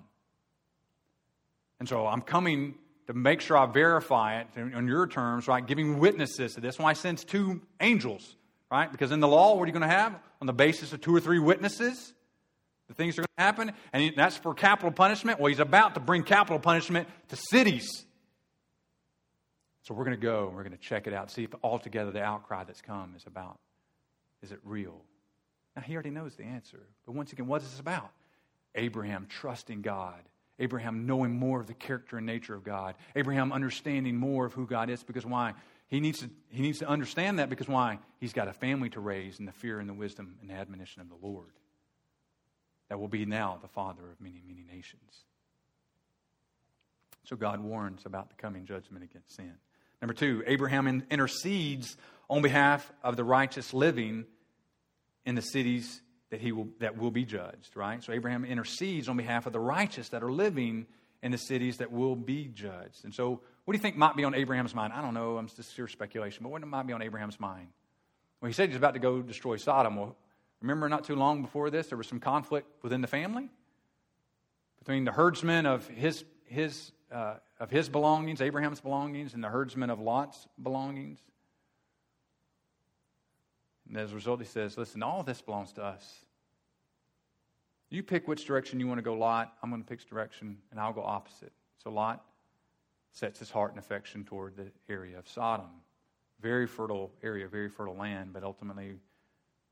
[1.79, 2.77] And so I'm coming
[3.09, 5.67] to make sure I verify it on your terms, right?
[5.67, 6.79] Giving witnesses to this.
[6.79, 8.37] Why I sends two angels
[8.73, 8.91] right?
[8.91, 10.19] Because in the law, what are you going to have?
[10.41, 12.15] On the basis of two or three witnesses,
[12.89, 13.73] the things are going to happen.
[13.93, 15.39] And that's for capital punishment.
[15.39, 17.87] Well, he's about to bring capital punishment to cities.
[19.83, 22.13] So we're going to go and we're going to check it out, see if altogether
[22.13, 23.59] the outcry that's come is about
[24.43, 25.03] is it real?
[25.77, 26.81] Now, he already knows the answer.
[27.07, 28.11] But once again, what is this about?
[28.75, 30.21] Abraham trusting God.
[30.59, 32.95] Abraham knowing more of the character and nature of God.
[33.15, 35.55] Abraham understanding more of who God is because why?
[35.93, 37.99] He needs, to, he needs to understand that because why?
[38.19, 41.03] He's got a family to raise in the fear and the wisdom and the admonition
[41.03, 41.53] of the Lord.
[42.89, 45.03] That will be now the father of many, many nations.
[47.25, 49.53] So God warns about the coming judgment against sin.
[50.01, 51.99] Number two, Abraham intercedes
[52.31, 54.25] on behalf of the righteous living
[55.27, 56.01] in the cities
[56.31, 58.03] that, he will, that will be judged, right?
[58.03, 60.87] So Abraham intercedes on behalf of the righteous that are living
[61.23, 63.05] in the cities that will be judged.
[63.05, 64.93] And so what do you think might be on Abraham's mind?
[64.93, 65.39] I don't know.
[65.39, 66.43] I'm just pure speculation.
[66.43, 67.69] But what might be on Abraham's mind?
[68.41, 69.97] Well, he said he's about to go destroy Sodom.
[69.97, 70.17] Well,
[70.61, 73.49] remember not too long before this, there was some conflict within the family
[74.81, 79.91] between the herdsmen of his, his, uh, of his belongings, Abraham's belongings, and the herdsmen
[79.91, 81.21] of Lot's belongings.
[83.89, 86.13] And as a result, he says, Listen, all this belongs to us.
[87.91, 89.53] You pick which direction you want to go, Lot.
[89.63, 91.53] I'm going to pick direction, and I'll go opposite.
[91.85, 92.25] So Lot
[93.13, 95.71] sets his heart and affection toward the area of Sodom.
[96.41, 98.97] Very fertile area, very fertile land, but ultimately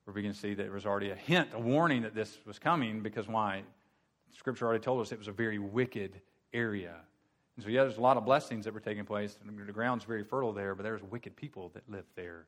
[0.06, 2.58] we're beginning to see that there was already a hint, a warning that this was
[2.58, 3.62] coming because why?
[4.36, 6.20] Scripture already told us it was a very wicked
[6.52, 6.94] area.
[7.56, 9.36] And so, yeah, there's a lot of blessings that were taking place.
[9.44, 12.46] The ground's very fertile there, but there's wicked people that lived there.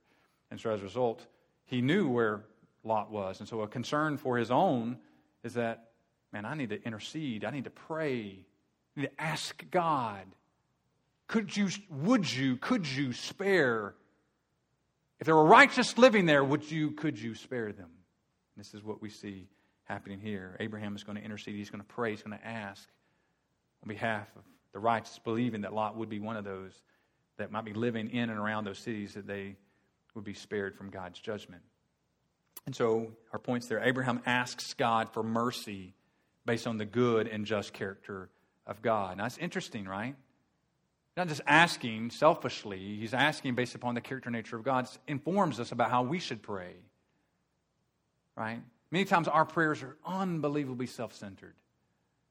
[0.50, 1.26] And so, as a result,
[1.64, 2.44] he knew where
[2.84, 3.40] Lot was.
[3.40, 4.98] And so, a concern for his own
[5.42, 5.90] is that,
[6.32, 7.44] man, I need to intercede.
[7.44, 8.44] I need to pray.
[8.96, 10.24] I need to ask God
[11.32, 13.94] could you, would you, could you spare?
[15.18, 17.88] If there were righteous living there, would you, could you spare them?
[18.54, 19.48] This is what we see
[19.84, 20.58] happening here.
[20.60, 21.54] Abraham is going to intercede.
[21.54, 22.10] He's going to pray.
[22.10, 22.86] He's going to ask
[23.82, 24.42] on behalf of
[24.74, 26.82] the righteous, believing that Lot would be one of those
[27.38, 29.56] that might be living in and around those cities that they
[30.14, 31.62] would be spared from God's judgment.
[32.66, 35.94] And so our points there Abraham asks God for mercy
[36.44, 38.28] based on the good and just character
[38.66, 39.16] of God.
[39.16, 40.14] Now, it's interesting, right?
[41.16, 44.88] Not just asking selfishly, he's asking based upon the character nature of God.
[45.06, 46.74] Informs us about how we should pray.
[48.36, 48.62] Right?
[48.90, 51.54] Many times our prayers are unbelievably self centered.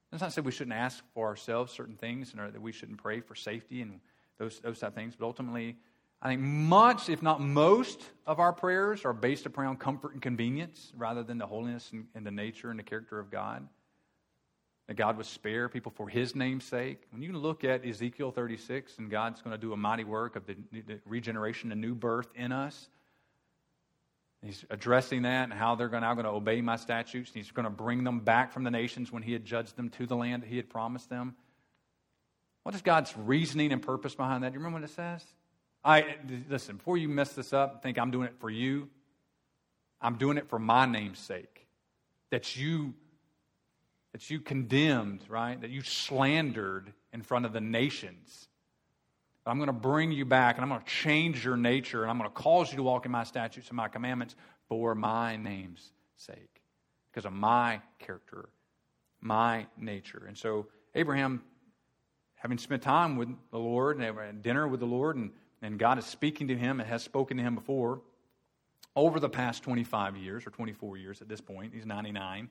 [0.10, 3.02] That's not to say we shouldn't ask for ourselves certain things and that we shouldn't
[3.02, 4.00] pray for safety and
[4.38, 5.78] those, those type of things, but ultimately,
[6.22, 10.92] I think much, if not most, of our prayers are based upon comfort and convenience
[10.98, 13.68] rather than the holiness and, and the nature and the character of God
[14.88, 17.04] that God would spare people for his name's sake.
[17.12, 20.46] When you look at Ezekiel 36 and God's going to do a mighty work of
[20.46, 22.90] the, the regeneration, a new birth in us,
[24.44, 27.32] he's addressing that and how they're going, now going to obey my statutes.
[27.32, 29.90] And he's going to bring them back from the nations when he had judged them
[29.92, 31.36] to the land that he had promised them.
[32.64, 34.50] What is God's reasoning and purpose behind that?
[34.50, 35.24] Do you remember what it says?
[35.84, 36.16] I
[36.50, 38.90] listen, before you mess this up, think I'm doing it for you.
[40.00, 41.68] I'm doing it for my name's sake.
[42.30, 42.94] That you
[44.12, 45.60] that you condemned, right?
[45.60, 48.48] That you slandered in front of the nations.
[49.44, 52.12] But I'm going to bring you back and I'm going to change your nature and
[52.12, 54.36] I'm going to cause you to walk in my statutes and my commandments
[54.68, 56.62] for my name's sake,
[57.12, 58.50] because of my character,
[59.20, 60.24] my nature.
[60.28, 61.42] And so, Abraham,
[62.36, 66.06] having spent time with the Lord and dinner with the Lord, and, and God is
[66.06, 68.02] speaking to him and has spoken to him before
[68.96, 72.50] over the past 25 years or 24 years at this point, he's 99.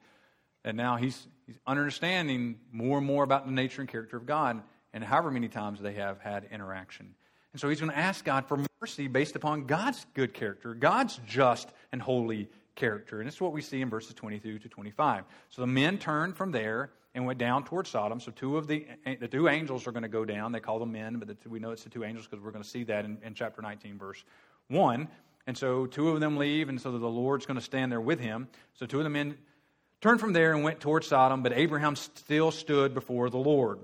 [0.65, 4.63] And now he's, he's understanding more and more about the nature and character of God,
[4.93, 7.15] and however many times they have had interaction.
[7.53, 11.21] And so he's going to ask God for mercy based upon God's good character, God's
[11.27, 13.21] just and holy character.
[13.21, 15.25] And is what we see in verses 22 to 25.
[15.49, 18.21] So the men turned from there and went down toward Sodom.
[18.21, 18.87] So two of the,
[19.19, 20.53] the two angels are going to go down.
[20.53, 22.63] They call them men, but the, we know it's the two angels because we're going
[22.63, 24.23] to see that in, in chapter 19, verse
[24.69, 25.09] 1.
[25.47, 28.21] And so two of them leave, and so the Lord's going to stand there with
[28.21, 28.49] him.
[28.75, 29.37] So two of the men
[30.01, 33.79] turned from there and went toward Sodom, but Abraham still stood before the Lord.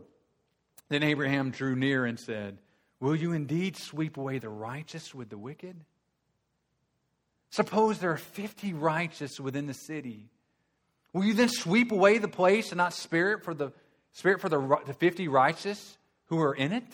[0.88, 2.58] Then Abraham drew near and said,
[3.00, 5.76] Will you indeed sweep away the righteous with the wicked?
[7.50, 10.28] Suppose there are 50 righteous within the city.
[11.12, 13.72] Will you then sweep away the place and not spare it for the
[14.12, 16.84] spirit for the, the 50 righteous who are in it?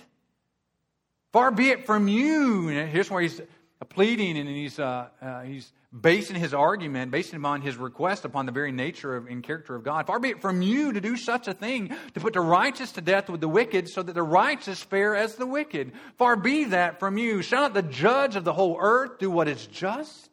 [1.32, 2.68] Far be it from you.
[2.68, 3.40] And here's where he's
[3.84, 8.52] pleading and he's, uh, uh, he's basing his argument, basing upon his request upon the
[8.52, 10.06] very nature of, and character of God.
[10.06, 13.00] Far be it from you to do such a thing, to put the righteous to
[13.00, 15.92] death with the wicked, so that the righteous fare as the wicked.
[16.16, 17.42] Far be that from you.
[17.42, 20.30] Shall not the judge of the whole earth do what is just?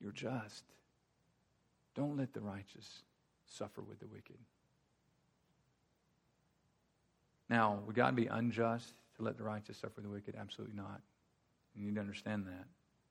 [0.00, 0.64] You're just.
[1.94, 3.02] Don't let the righteous
[3.46, 4.36] suffer with the wicked.
[7.48, 10.34] Now, would God be unjust to let the righteous suffer the wicked?
[10.38, 11.00] Absolutely not.
[11.76, 12.66] You need to understand that.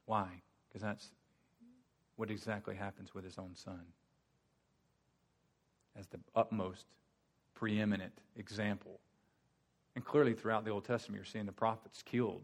[0.06, 0.28] Why?
[0.68, 1.10] Because that's
[2.16, 3.82] what exactly happens with his own son.
[5.98, 6.86] As the utmost
[7.54, 9.00] preeminent example.
[9.96, 12.42] And clearly, throughout the Old Testament, you're seeing the prophets killed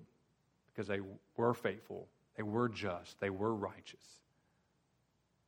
[0.71, 0.99] because they
[1.35, 2.07] were faithful,
[2.37, 4.21] they were just, they were righteous.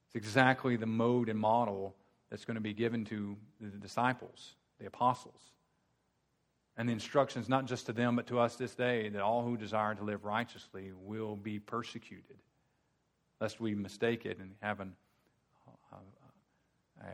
[0.07, 1.95] It's exactly the mode and model
[2.29, 5.39] that's going to be given to the disciples, the apostles.
[6.75, 9.57] And the instructions, not just to them, but to us this day, that all who
[9.57, 12.37] desire to live righteously will be persecuted,
[13.39, 14.93] lest we mistake it and have an,
[15.67, 15.97] uh,
[17.01, 17.09] a, a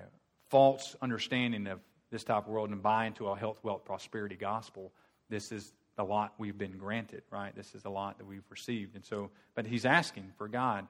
[0.49, 1.79] false understanding of
[2.09, 4.93] this type of world and buy into a health, wealth, prosperity gospel.
[5.29, 7.53] This is the lot we've been granted, right?
[7.53, 8.95] This is the lot that we've received.
[8.95, 10.87] And so, but he's asking for God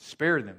[0.00, 0.58] spare them,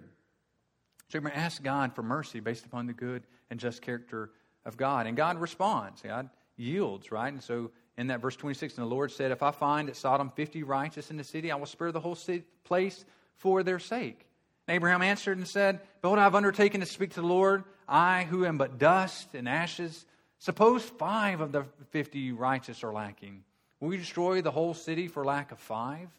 [1.09, 4.31] so going ask God for mercy based upon the good and just character
[4.65, 5.07] of God.
[5.07, 6.01] And God responds.
[6.01, 6.29] God
[6.59, 7.31] yields, right?
[7.31, 10.31] And so in that verse 26, and the Lord said, If I find at Sodom
[10.35, 13.05] 50 righteous in the city, I will spare the whole city, place
[13.37, 14.25] for their sake.
[14.67, 18.23] And Abraham answered and said, Behold, I have undertaken to speak to the Lord, I
[18.23, 20.05] who am but dust and ashes.
[20.37, 23.43] Suppose five of the 50 righteous are lacking.
[23.79, 26.09] Will you destroy the whole city for lack of five?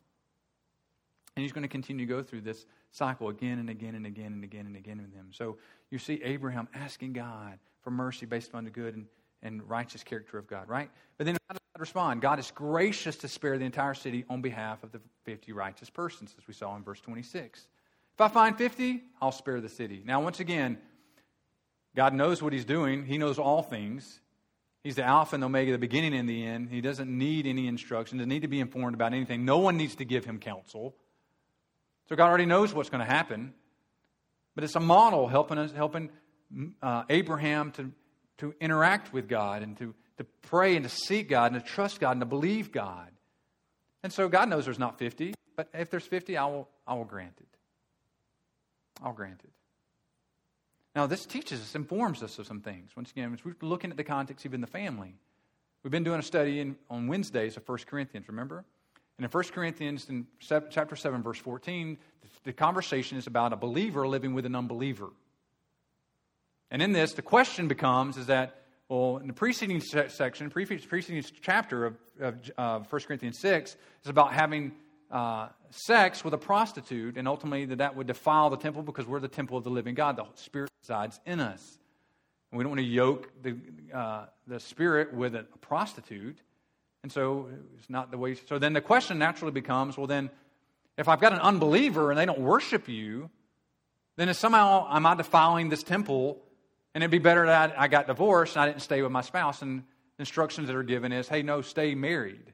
[1.37, 4.33] And he's going to continue to go through this cycle again and again and again
[4.33, 5.29] and again and again with him.
[5.33, 5.59] So
[5.91, 9.07] you see Abraham asking God for mercy based upon the good and,
[9.43, 10.91] and righteous character of God, right?
[11.17, 12.21] But then how does God respond?
[12.23, 16.35] God is gracious to spare the entire city on behalf of the 50 righteous persons,
[16.39, 17.67] as we saw in verse 26.
[18.15, 20.03] If I find 50, I'll spare the city.
[20.05, 20.79] Now, once again,
[21.97, 23.05] God knows what he's doing.
[23.05, 24.21] He knows all things.
[24.85, 26.71] He's the Alpha and Omega, the beginning and the end.
[26.71, 29.45] He doesn't need any instruction, doesn't need to be informed about anything.
[29.45, 30.95] No one needs to give him counsel.
[32.09, 33.53] So God already knows what's going to happen.
[34.55, 36.11] But it's a model helping us, helping
[36.83, 37.93] uh, Abraham to,
[38.41, 42.01] to interact with God and to, to pray and to seek God and to trust
[42.01, 43.11] God and to believe God.
[44.03, 47.05] And so God knows there's not 50, but if there's 50, I will, I will
[47.05, 47.47] grant it.
[49.03, 49.51] I'll grant it.
[50.95, 52.91] Now, this teaches us, informs us of some things.
[52.97, 55.15] Once again, we're looking at the context, even the family.
[55.83, 58.65] We've been doing a study in, on Wednesdays of 1 Corinthians, remember?
[59.17, 61.97] And in 1 Corinthians, in chapter 7, verse 14,
[62.45, 65.11] the conversation is about a believer living with an unbeliever.
[66.71, 71.87] And in this, the question becomes is that, well, in the preceding section, preceding chapter
[71.87, 74.73] of, of uh, 1 Corinthians 6, is about having
[75.11, 79.21] uh, sex with a prostitute, and ultimately that that would defile the temple because we're
[79.21, 80.17] the temple of the living God.
[80.17, 81.79] The Spirit resides in us.
[82.51, 83.57] And we don't want to yoke the,
[83.93, 86.39] uh, the Spirit with a, prostitute.
[87.03, 87.49] And so
[87.79, 88.35] it's not the way.
[88.35, 90.31] So then the question naturally becomes well, then,
[90.99, 93.31] if I've got an unbeliever and they don't worship you,
[94.17, 96.43] then somehow am I defiling this temple
[96.95, 99.63] and it'd be better that I got divorced and I didn't stay with my spouse?
[99.63, 99.85] And
[100.19, 102.53] instructions that are given is hey, no, stay married.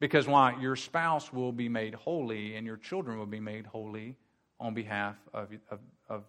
[0.00, 0.60] Because why?
[0.60, 4.16] Your spouse will be made holy and your children will be made holy
[4.58, 5.78] on behalf of, of,
[6.08, 6.24] of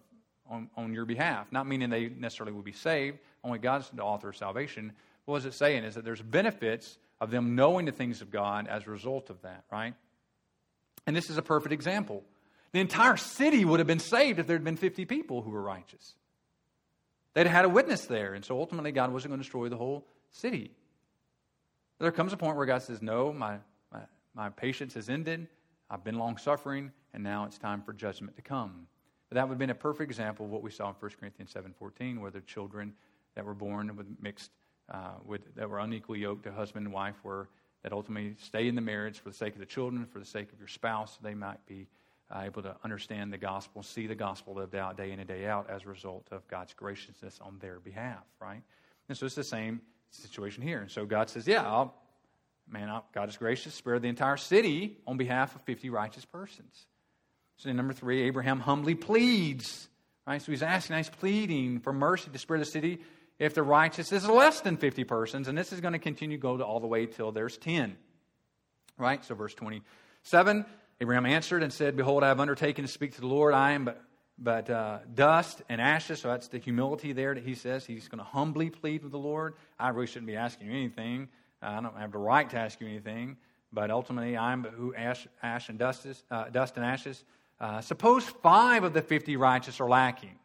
[0.48, 1.48] on, on your behalf.
[1.50, 4.92] Not meaning they necessarily will be saved, only God's the author of salvation.
[5.24, 5.84] What is it saying?
[5.84, 9.40] Is that there's benefits of them knowing the things of God as a result of
[9.42, 9.94] that, right?
[11.06, 12.22] And this is a perfect example.
[12.72, 15.62] The entire city would have been saved if there had been 50 people who were
[15.62, 16.14] righteous.
[17.34, 20.06] They'd had a witness there, and so ultimately God wasn't going to destroy the whole
[20.30, 20.70] city.
[21.98, 23.58] There comes a point where God says, No, my,
[23.92, 24.00] my,
[24.34, 25.48] my patience has ended.
[25.90, 28.86] I've been long suffering, and now it's time for judgment to come.
[29.28, 31.52] But that would have been a perfect example of what we saw in 1 Corinthians
[31.52, 32.94] 7.14, where the children
[33.34, 34.50] that were born with mixed
[34.92, 37.48] uh, with, that were unequally yoked to husband and wife were
[37.82, 40.52] that ultimately stay in the marriage for the sake of the children, for the sake
[40.52, 41.86] of your spouse, they might be
[42.30, 45.46] Uh, able to understand the gospel, see the gospel lived out day in and day
[45.46, 48.62] out as a result of God's graciousness on their behalf, right?
[49.10, 50.80] And so it's the same situation here.
[50.80, 51.94] And so God says, yeah, I'll,
[52.66, 56.86] man, I'll, God is gracious, spare the entire city on behalf of 50 righteous persons.
[57.58, 59.88] So number three, Abraham humbly pleads,
[60.26, 60.40] right?
[60.40, 63.00] So he's asking, he's pleading for mercy to spare the city
[63.38, 66.42] if the righteous is less than 50 persons, and this is going to continue to
[66.42, 67.96] go to all the way till there's 10.
[68.96, 69.22] Right?
[69.24, 70.64] So, verse 27
[71.04, 73.52] Abraham answered and said, Behold, I have undertaken to speak to the Lord.
[73.52, 74.02] I am but,
[74.38, 76.20] but uh, dust and ashes.
[76.20, 77.84] So that's the humility there that he says.
[77.84, 79.52] He's going to humbly plead with the Lord.
[79.78, 81.28] I really shouldn't be asking you anything.
[81.60, 83.36] I don't have the right to ask you anything.
[83.70, 87.22] But ultimately, I am but who ash, ash and dust, is, uh, dust and ashes.
[87.60, 90.38] Uh, suppose five of the fifty righteous are lacking.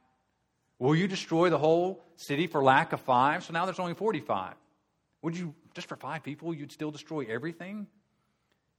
[0.77, 3.45] Will you destroy the whole city for lack of five?
[3.45, 4.55] So now there's only 45.
[5.21, 7.87] Would you, just for five people, you'd still destroy everything?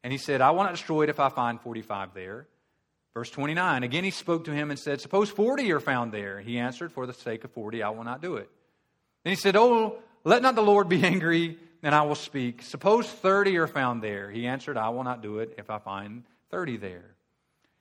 [0.03, 2.47] And he said, I will not destroy it if I find 45 there.
[3.15, 6.41] Verse 29, again he spoke to him and said, Suppose 40 are found there.
[6.41, 8.49] He answered, For the sake of 40, I will not do it.
[9.25, 12.63] Then he said, Oh, let not the Lord be angry, and I will speak.
[12.63, 14.31] Suppose 30 are found there.
[14.31, 17.17] He answered, I will not do it if I find 30 there.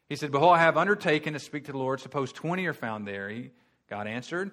[0.07, 1.99] He said, Behold, I have undertaken to speak to the Lord.
[1.99, 3.29] Suppose 20 are found there.
[3.29, 3.51] He,
[3.89, 4.51] God answered,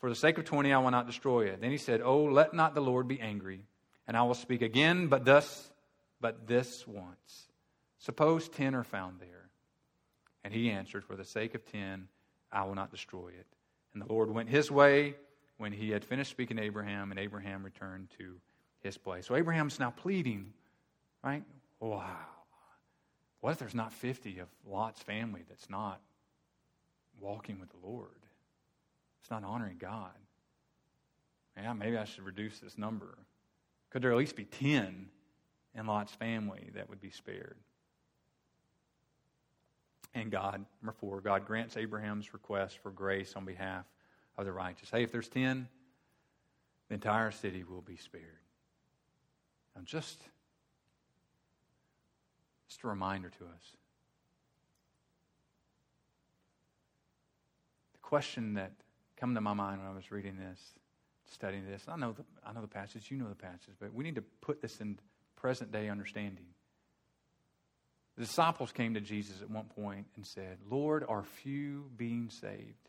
[0.00, 1.62] For the sake of 20, I will not destroy it.
[1.62, 3.62] Then he said, Oh, let not the Lord be angry,
[4.06, 5.70] and I will speak again, but thus
[6.20, 7.48] but this once.
[7.98, 9.50] Suppose ten are found there.
[10.44, 12.08] And he answered, For the sake of ten,
[12.50, 13.46] I will not destroy it.
[13.92, 15.16] And the Lord went his way
[15.58, 18.36] when he had finished speaking to Abraham, and Abraham returned to
[18.80, 19.26] his place.
[19.26, 20.52] So Abraham's now pleading,
[21.22, 21.42] right?
[21.80, 22.04] Wow.
[23.40, 26.00] What if there's not 50 of Lot's family that's not
[27.20, 28.10] walking with the Lord?
[29.20, 30.12] It's not honoring God.
[31.56, 33.18] Yeah, maybe I should reduce this number.
[33.90, 35.08] Could there at least be 10
[35.74, 37.56] and Lot's family that would be spared.
[40.14, 43.84] And God, number four, God grants Abraham's request for grace on behalf
[44.36, 44.90] of the righteous.
[44.90, 45.68] Hey, if there's 10,
[46.88, 48.24] the entire city will be spared.
[49.76, 50.20] Now, just,
[52.68, 53.76] just a reminder to us.
[57.92, 58.72] The question that
[59.20, 60.58] came to my mind when I was reading this,
[61.30, 64.02] studying this, I know the, I know the passage, you know the passage, but we
[64.04, 64.98] need to put this in
[65.40, 66.44] present day understanding.
[68.16, 72.88] The disciples came to Jesus at one point and said, Lord, are few being saved?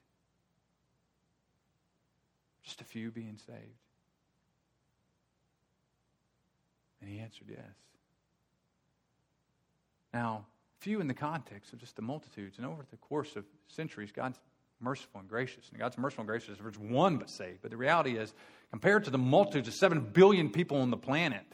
[2.63, 3.59] Just a few being saved?
[7.01, 7.59] And he answered yes.
[10.13, 10.45] Now,
[10.79, 14.39] few in the context of just the multitudes, and over the course of centuries, God's
[14.79, 15.69] merciful and gracious.
[15.69, 17.59] And God's merciful and gracious there's one but saved.
[17.61, 18.33] But the reality is,
[18.71, 21.45] compared to the multitudes of seven billion people on the planet,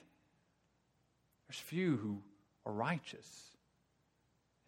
[1.47, 2.21] there's few who
[2.65, 3.27] are righteous,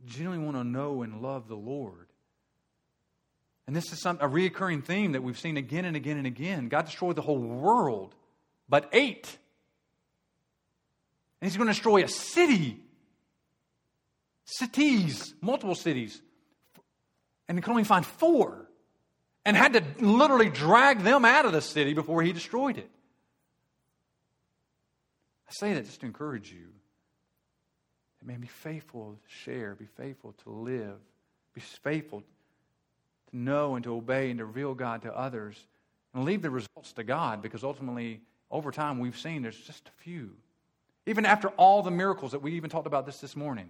[0.05, 2.07] genuinely want to know and love the Lord.
[3.65, 6.69] And this is some, a reoccurring theme that we've seen again and again and again.
[6.69, 8.15] God destroyed the whole world,
[8.69, 9.38] but eight.
[11.41, 12.80] And He's going to destroy a city,
[14.45, 16.21] cities, multiple cities,
[17.49, 18.63] and He can only find four.
[19.43, 22.89] And had to literally drag them out of the city before He destroyed it.
[25.48, 26.68] I say that just to encourage you.
[28.20, 30.98] That man, be faithful to share, be faithful to live,
[31.54, 35.58] be faithful to know and to obey and to reveal God to others,
[36.14, 40.04] and leave the results to God because ultimately, over time, we've seen there's just a
[40.04, 40.32] few.
[41.06, 43.70] Even after all the miracles that we even talked about this this morning.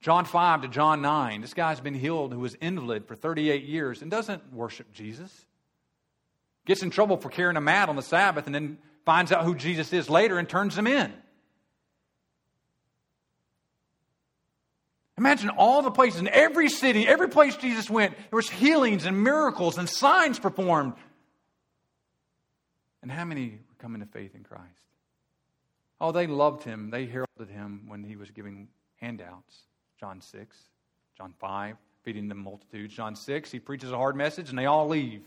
[0.00, 4.02] John 5 to John 9, this guy's been healed who was invalid for 38 years
[4.02, 5.46] and doesn't worship Jesus.
[6.66, 9.54] Gets in trouble for carrying a mat on the Sabbath and then finds out who
[9.54, 11.12] Jesus is later and turns him in.
[15.16, 19.22] Imagine all the places in every city, every place Jesus went, there was healings and
[19.22, 20.94] miracles and signs performed.
[23.00, 24.64] And how many were coming to faith in Christ?
[26.00, 26.90] Oh, they loved him.
[26.90, 29.56] They heralded him when he was giving handouts.
[30.00, 30.56] John 6,
[31.16, 32.94] John 5, feeding the multitudes.
[32.94, 35.22] John 6, he preaches a hard message and they all leave.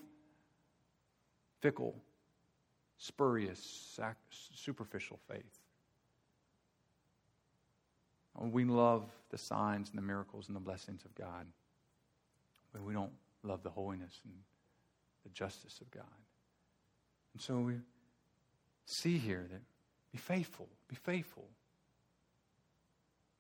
[1.62, 1.96] Fickle,
[2.98, 4.00] spurious,
[4.54, 5.60] superficial faith.
[8.40, 11.48] We love the signs and the miracles and the blessings of God,
[12.72, 13.12] but we don't
[13.44, 14.34] love the holiness and
[15.24, 16.04] the justice of God.
[17.34, 17.76] And so we
[18.86, 19.62] see here that
[20.12, 21.48] be faithful, be faithful,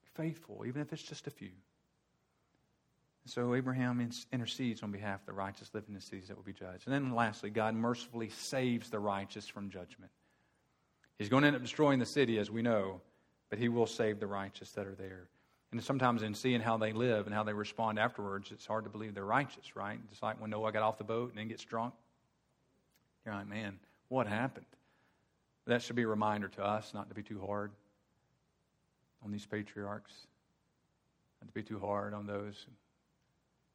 [0.03, 1.51] be faithful, even if it's just a few.
[3.27, 6.53] So Abraham intercedes on behalf of the righteous living in the cities that will be
[6.53, 6.87] judged.
[6.87, 10.11] And then lastly, God mercifully saves the righteous from judgment.
[11.19, 13.01] He's going to end up destroying the city, as we know,
[13.49, 15.27] but he will save the righteous that are there.
[15.71, 18.89] And sometimes in seeing how they live and how they respond afterwards, it's hard to
[18.89, 19.99] believe they're righteous, right?
[20.09, 21.93] Just like when Noah got off the boat and then gets drunk.
[23.25, 24.65] You're like, man, what happened?
[25.65, 27.71] That should be a reminder to us not to be too hard
[29.25, 30.13] on these patriarchs,
[31.41, 32.67] not to be too hard on those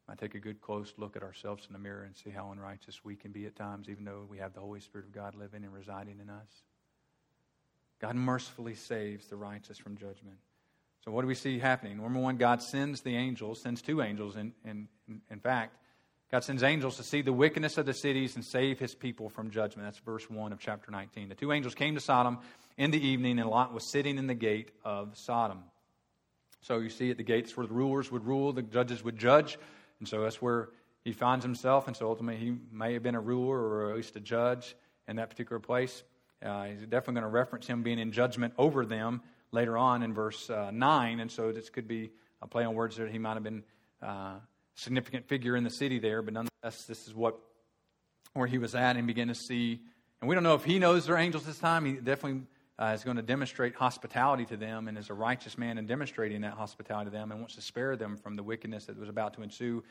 [0.07, 3.05] I take a good close look at ourselves in the mirror and see how unrighteous
[3.05, 5.63] we can be at times, even though we have the Holy Spirit of God living
[5.63, 6.63] and residing in us.
[8.01, 10.37] God mercifully saves the righteous from judgment.
[11.05, 11.97] So, what do we see happening?
[11.97, 14.87] Number one, God sends the angels, sends two angels, in, in,
[15.29, 15.77] in fact.
[16.31, 19.51] God sends angels to see the wickedness of the cities and save his people from
[19.51, 19.87] judgment.
[19.87, 21.29] That's verse 1 of chapter 19.
[21.29, 22.39] The two angels came to Sodom
[22.77, 25.63] in the evening, and Lot was sitting in the gate of Sodom.
[26.61, 29.59] So you see at the gates where the rulers would rule, the judges would judge.
[30.03, 30.67] And so that's where
[31.05, 31.87] he finds himself.
[31.87, 34.75] And so ultimately, he may have been a ruler or at least a judge
[35.07, 36.03] in that particular place.
[36.45, 39.21] Uh, he's definitely going to reference him being in judgment over them
[39.53, 41.21] later on in verse uh, 9.
[41.21, 43.63] And so this could be a play on words that he might have been
[44.01, 44.33] uh,
[44.75, 47.39] significant figure in the city there, but nonetheless, this is what
[48.33, 49.79] where he was at and began to see.
[50.19, 51.85] And we don't know if he knows they're angels this time.
[51.85, 52.41] He definitely
[52.83, 56.41] uh, is going to demonstrate hospitality to them and is a righteous man in demonstrating
[56.41, 59.33] that hospitality to them and wants to spare them from the wickedness that was about
[59.33, 59.81] to ensue.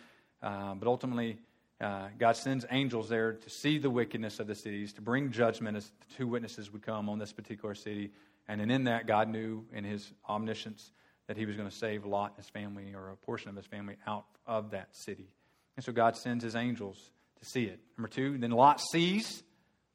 [0.43, 1.39] Uh, but ultimately,
[1.81, 5.77] uh, God sends angels there to see the wickedness of the cities, to bring judgment
[5.77, 8.11] as the two witnesses would come on this particular city.
[8.47, 10.93] And then in that, God knew in his omniscience
[11.29, 13.65] that he was going to save Lot and his family or a portion of his
[13.65, 15.29] family out of that city.
[15.77, 17.81] And so God sends his angels to see it.
[17.97, 19.43] Number two, then Lot sees,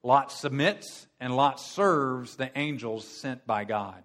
[0.07, 4.01] Lot submits, and Lot serves the angels sent by God.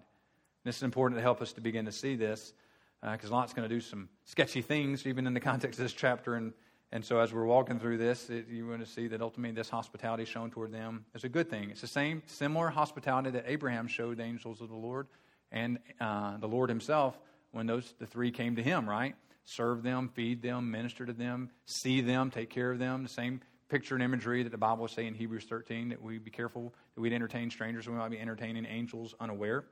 [0.65, 2.53] This is important to help us to begin to see this
[3.01, 5.93] because uh, Lot's going to do some sketchy things, even in the context of this
[5.93, 6.35] chapter.
[6.35, 6.51] And,
[6.91, 9.69] and so, as we're walking through this, it, you want to see that ultimately this
[9.69, 11.69] hospitality shown toward them is a good thing.
[11.69, 15.07] It's the same, similar hospitality that Abraham showed the angels of the Lord
[15.53, 17.17] and uh, the Lord Himself
[17.53, 19.15] when those the three came to Him, right?
[19.45, 23.03] Serve them, feed them, minister to them, see them, take care of them.
[23.03, 23.39] The same
[23.73, 27.01] picture and imagery that the Bible say in Hebrews 13 that we be careful that
[27.01, 29.63] we'd entertain strangers, and we might be entertaining angels unaware.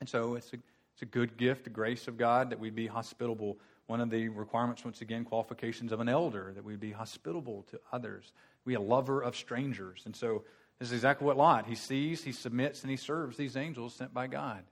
[0.00, 2.88] And so it's a, it's a good gift, the grace of God, that we'd be
[2.88, 3.56] hospitable.
[3.86, 7.78] One of the requirements, once again, qualifications of an elder, that we'd be hospitable to
[7.92, 8.32] others.
[8.64, 10.02] We a lover of strangers.
[10.06, 10.42] And so
[10.80, 11.66] this is exactly what Lot.
[11.66, 14.64] He sees, he submits, and he serves these angels sent by God.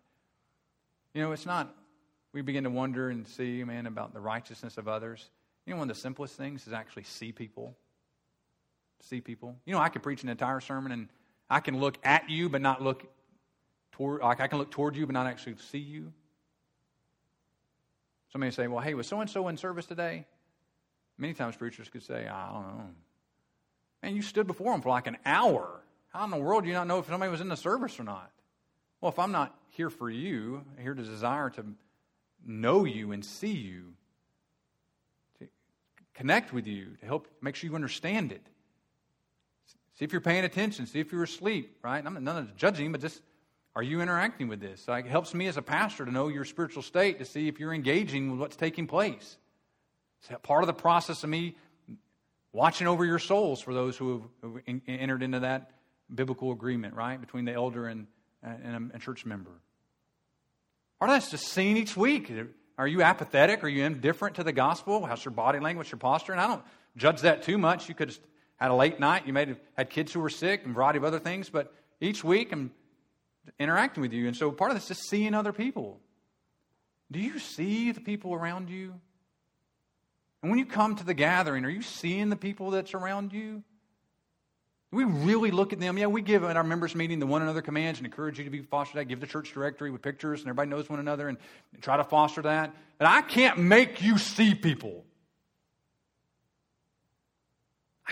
[1.14, 1.72] You know, it's not,
[2.32, 5.30] we begin to wonder and see, man, about the righteousness of others.
[5.64, 7.76] You know, one of the simplest things is actually see people.
[9.03, 9.57] See people.
[9.64, 11.09] You know, I could preach an entire sermon and
[11.50, 13.05] I can look at you but not look
[13.92, 16.12] toward, like I can look toward you but not actually see you.
[18.32, 20.24] Somebody say, well, hey, was so and so in service today?
[21.18, 22.84] Many times preachers could say, I don't know.
[24.03, 25.80] Man, you stood before them for like an hour.
[26.09, 28.05] How in the world do you not know if somebody was in the service or
[28.05, 28.30] not?
[29.00, 31.64] Well, if I'm not here for you, here to desire to
[32.46, 33.94] know you and see you,
[35.40, 35.48] to
[36.14, 38.46] connect with you, to help make sure you understand it.
[40.03, 42.05] See if you're paying attention, see if you're asleep, right?
[42.05, 43.22] I'm not judging, but just
[43.76, 44.84] are you interacting with this?
[44.88, 47.72] It helps me as a pastor to know your spiritual state to see if you're
[47.72, 49.36] engaging with what's taking place.
[50.18, 51.55] It's part of the process of me
[52.53, 55.70] watching over your souls for those who have entered into that
[56.12, 58.09] biblical agreement, right, between the elder and
[58.42, 59.53] and a, church member.
[61.00, 62.28] Of that's just seen each week.
[62.76, 63.62] Are you apathetic?
[63.62, 65.07] Are you indifferent to the gospel?
[65.07, 66.32] How's your body language, your posture?
[66.32, 66.64] And I don't
[66.96, 67.88] judge that too much.
[67.88, 68.18] You could
[68.62, 69.26] had a late night.
[69.26, 71.50] You may have had kids who were sick and a variety of other things.
[71.50, 72.70] But each week I'm
[73.58, 74.28] interacting with you.
[74.28, 76.00] And so part of this is just seeing other people.
[77.10, 78.94] Do you see the people around you?
[80.42, 83.62] And when you come to the gathering, are you seeing the people that's around you?
[84.92, 85.96] we really look at them?
[85.96, 88.50] Yeah, we give at our members' meeting the one another commands and encourage you to
[88.50, 89.06] be foster that.
[89.06, 91.38] Give the church directory with pictures and everybody knows one another and
[91.80, 92.74] try to foster that.
[92.98, 95.04] But I can't make you see people.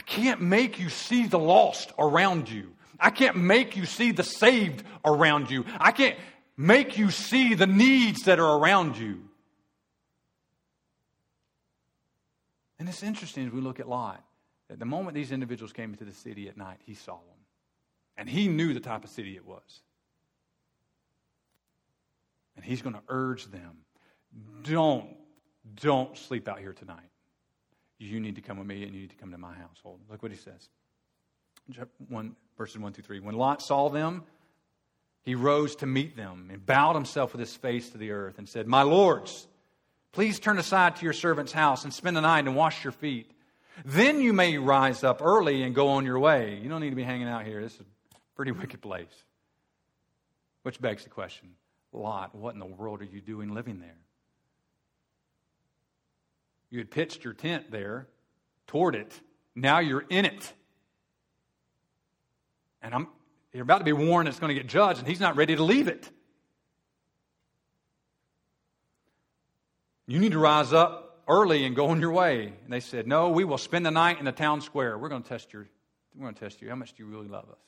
[0.01, 2.73] I can't make you see the lost around you.
[2.99, 5.67] I can't make you see the saved around you.
[5.79, 6.17] I can't
[6.57, 9.21] make you see the needs that are around you.
[12.79, 14.25] And it's interesting as we look at Lot
[14.71, 17.45] that the moment these individuals came into the city at night, he saw them.
[18.17, 19.83] And he knew the type of city it was.
[22.57, 23.77] And he's going to urge them
[24.63, 25.15] don't,
[25.79, 27.10] don't sleep out here tonight.
[28.01, 30.01] You need to come with me and you need to come to my household.
[30.11, 30.69] Look what he says.
[32.09, 33.21] One, verses 1 through 3.
[33.21, 34.25] When Lot saw them,
[35.23, 38.49] he rose to meet them and bowed himself with his face to the earth and
[38.49, 39.47] said, My lords,
[40.13, 43.31] please turn aside to your servant's house and spend the night and wash your feet.
[43.85, 46.59] Then you may rise up early and go on your way.
[46.63, 47.61] You don't need to be hanging out here.
[47.61, 47.85] This is a
[48.35, 49.25] pretty wicked place.
[50.63, 51.51] Which begs the question
[51.93, 53.99] Lot, what in the world are you doing living there?
[56.71, 58.07] You had pitched your tent there
[58.67, 59.13] toward it.
[59.55, 60.53] Now you're in it.
[62.83, 63.09] And I'm,
[63.53, 65.63] you're about to be warned it's going to get judged, and he's not ready to
[65.63, 66.09] leave it.
[70.07, 72.53] You need to rise up early and go on your way.
[72.65, 74.99] And they said, No, we will spend the night in the town square.
[74.99, 75.69] We're going to test your,
[76.17, 76.69] we're going to test you.
[76.69, 77.59] How much do you really love us?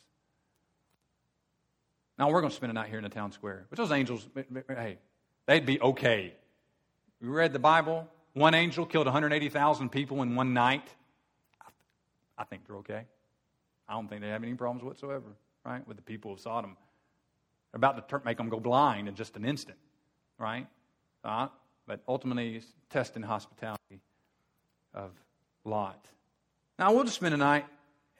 [2.18, 3.66] Now we're going to spend a night here in the town square.
[3.70, 4.26] But those angels,
[4.68, 4.98] hey,
[5.46, 6.34] they'd be okay.
[7.20, 8.08] We read the Bible.
[8.34, 10.88] One angel killed 180,000 people in one night.
[12.38, 13.04] I think they're okay.
[13.88, 15.26] I don't think they have any problems whatsoever,
[15.64, 16.76] right, with the people of Sodom.
[17.70, 19.78] They're about to make them go blind in just an instant,
[20.38, 20.66] right?
[21.24, 21.48] Uh,
[21.86, 24.00] but ultimately, it's testing hospitality
[24.94, 25.10] of
[25.64, 26.06] Lot.
[26.78, 27.66] Now, we'll just spend a night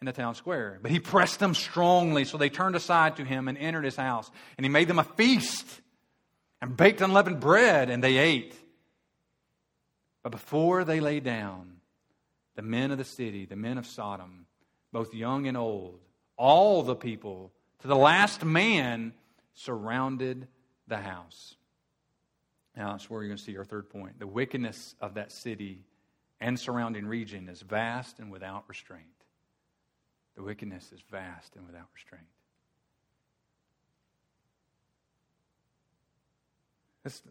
[0.02, 0.78] in the town square.
[0.82, 4.30] But he pressed them strongly, so they turned aside to him and entered his house.
[4.58, 5.64] And he made them a feast
[6.60, 8.54] and baked unleavened bread, and they ate.
[10.22, 11.78] But before they lay down,
[12.54, 14.46] the men of the city, the men of Sodom,
[14.92, 16.00] both young and old,
[16.36, 19.14] all the people, to the last man,
[19.54, 20.46] surrounded
[20.86, 21.56] the house.
[22.76, 24.18] Now, that's where you're going to see our third point.
[24.18, 25.84] The wickedness of that city
[26.40, 29.04] and surrounding region is vast and without restraint.
[30.36, 32.24] The wickedness is vast and without restraint.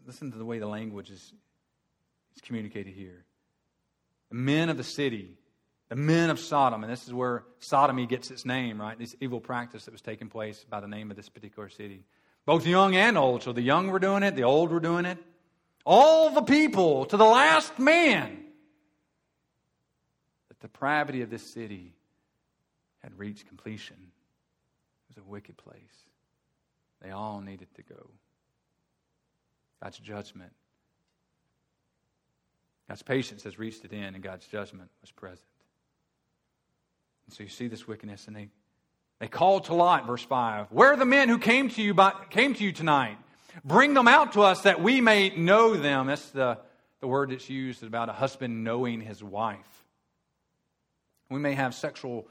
[0.06, 1.32] Listen to the way the language is,
[2.34, 3.24] is communicated here.
[4.30, 5.36] The men of the city,
[5.88, 8.98] the men of Sodom, and this is where sodomy gets its name, right?
[8.98, 12.04] This evil practice that was taking place by the name of this particular city.
[12.46, 13.42] Both young and old.
[13.42, 15.18] So the young were doing it, the old were doing it.
[15.84, 18.44] All the people, to the last man.
[20.48, 21.92] The depravity of this city
[23.02, 23.96] had reached completion.
[23.98, 25.76] It was a wicked place.
[27.02, 28.10] They all needed to go.
[29.82, 30.52] God's judgment.
[32.88, 35.46] God's patience has reached its end, and God's judgment was present.
[37.26, 38.48] And so you see this wickedness, and they,
[39.20, 40.66] they called to Lot, verse 5.
[40.70, 43.18] Where are the men who came to you by, came to you tonight?
[43.64, 46.06] Bring them out to us that we may know them.
[46.06, 46.58] That's the,
[47.00, 49.84] the word that's used about a husband knowing his wife.
[51.30, 52.26] We may have sexual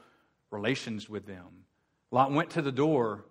[0.50, 1.64] relations with them.
[2.10, 3.24] Lot went to the door,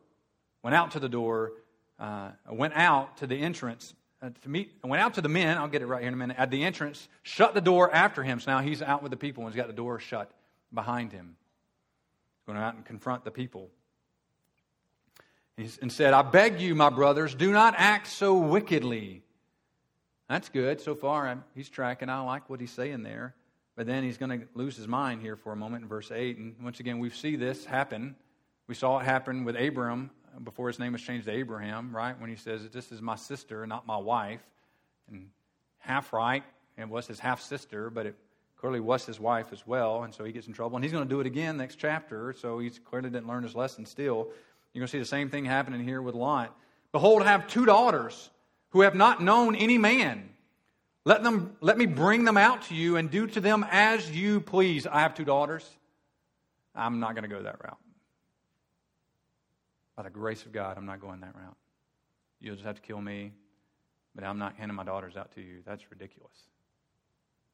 [0.64, 1.54] went out to the door,
[2.00, 5.58] uh, went out to the entrance Uh, to meet, went out to the men.
[5.58, 6.38] I'll get it right here in a minute.
[6.38, 8.40] At the entrance, shut the door after him.
[8.40, 10.32] So now he's out with the people and he's got the door shut
[10.72, 11.36] behind him.
[12.46, 13.70] Going out and confront the people.
[15.58, 19.22] And said, I beg you, my brothers, do not act so wickedly.
[20.30, 20.82] That's good.
[20.82, 22.10] So far, he's tracking.
[22.10, 23.36] I like what he's saying there.
[23.76, 26.38] But then he's going to lose his mind here for a moment in verse 8.
[26.38, 28.16] And once again, we see this happen.
[28.68, 30.10] We saw it happen with Abram
[30.44, 32.20] before his name was changed to Abraham, right?
[32.20, 34.42] When he says, This is my sister, not my wife.
[35.10, 35.30] And
[35.80, 36.44] half right,
[36.78, 38.16] it was his half sister, but it
[38.58, 40.04] clearly was his wife as well.
[40.04, 40.78] And so he gets in trouble.
[40.78, 42.34] And he's going to do it again next chapter.
[42.34, 44.28] So he clearly didn't learn his lesson still.
[44.74, 46.56] You're going to see the same thing happening here with Lot.
[46.92, 48.30] Behold, I have two daughters
[48.70, 50.30] who have not known any man.
[51.04, 54.40] Let, them, let me bring them out to you and do to them as you
[54.40, 54.86] please.
[54.86, 55.68] I have two daughters.
[56.76, 57.78] I'm not going to go that route.
[60.02, 61.56] By the grace of God, I'm not going that route.
[62.40, 63.34] You'll just have to kill me,
[64.16, 65.60] but I'm not handing my daughters out to you.
[65.64, 66.34] That's ridiculous.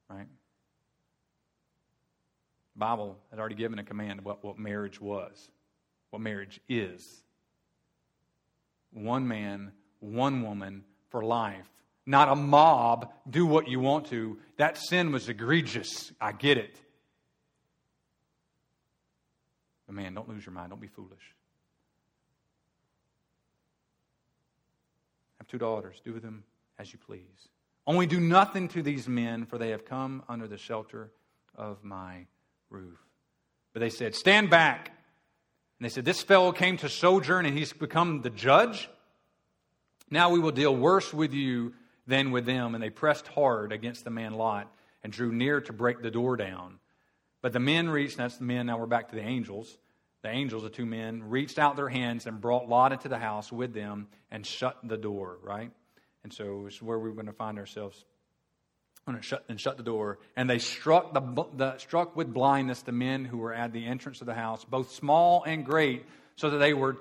[0.10, 0.28] Right?
[2.74, 5.50] The Bible had already given a command about what marriage was,
[6.12, 7.22] what marriage is.
[8.94, 11.68] One man, one woman for life
[12.06, 14.38] not a mob, do what you want to.
[14.56, 16.14] That sin was egregious.
[16.22, 16.80] I get it.
[19.86, 20.70] But man, don't lose your mind.
[20.70, 21.36] Don't be foolish.
[25.48, 26.02] Two daughters.
[26.04, 26.44] Do with them
[26.80, 27.50] as you please.
[27.86, 31.12] Only do nothing to these men, for they have come under the shelter
[31.56, 32.26] of my
[32.70, 33.00] roof.
[33.74, 34.92] But they said, Stand back.
[35.80, 38.90] And they said, This fellow came to sojourn and he's become the judge.
[40.10, 41.74] Now we will deal worse with you
[42.08, 44.72] than with them, and they pressed hard against the man Lot
[45.04, 46.80] and drew near to break the door down.
[47.42, 49.78] But the men reached, that's the men, now we're back to the angels.
[50.28, 53.50] The angels, the two men, reached out their hands and brought Lot into the house
[53.50, 55.72] with them and shut the door, right?
[56.26, 58.04] And so it's where we're going to find ourselves.
[59.08, 60.20] And shut, and shut the door.
[60.36, 64.20] And they struck, the, the, struck with blindness the men who were at the entrance
[64.20, 66.06] of the house, both small and great,
[66.36, 66.98] so that they were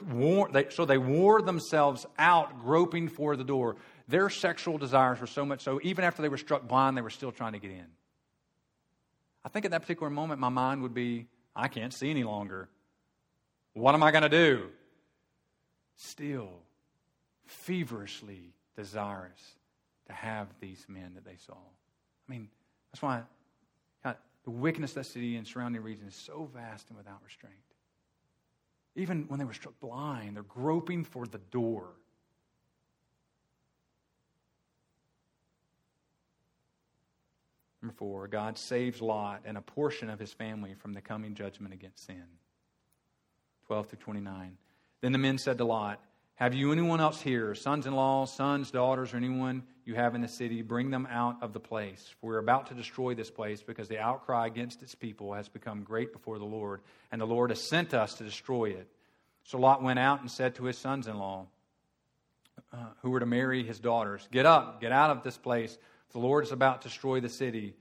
[0.52, 3.74] they, so they wore themselves out, groping for the door.
[4.06, 7.10] Their sexual desires were so much so, even after they were struck blind, they were
[7.10, 7.86] still trying to get in.
[9.44, 12.68] I think at that particular moment, my mind would be, I can't see any longer.
[13.76, 14.70] What am I going to do?
[15.96, 16.48] Still
[17.44, 19.56] feverishly desirous
[20.06, 21.52] to have these men that they saw.
[21.52, 22.48] I mean,
[22.90, 23.20] that's why
[24.02, 27.54] God, the wickedness of that city and surrounding region is so vast and without restraint.
[28.94, 31.88] Even when they were struck blind, they're groping for the door.
[37.82, 41.74] Number four, God saves Lot and a portion of his family from the coming judgment
[41.74, 42.24] against sin.
[43.66, 44.56] 12 through 29.
[45.00, 46.00] Then the men said to Lot,
[46.36, 50.20] Have you anyone else here, sons in law, sons, daughters, or anyone you have in
[50.20, 50.62] the city?
[50.62, 52.14] Bring them out of the place.
[52.20, 55.82] For we're about to destroy this place because the outcry against its people has become
[55.82, 58.88] great before the Lord, and the Lord has sent us to destroy it.
[59.44, 61.46] So Lot went out and said to his sons in law,
[62.72, 65.76] uh, who were to marry his daughters, Get up, get out of this place.
[66.12, 67.74] The Lord is about to destroy the city.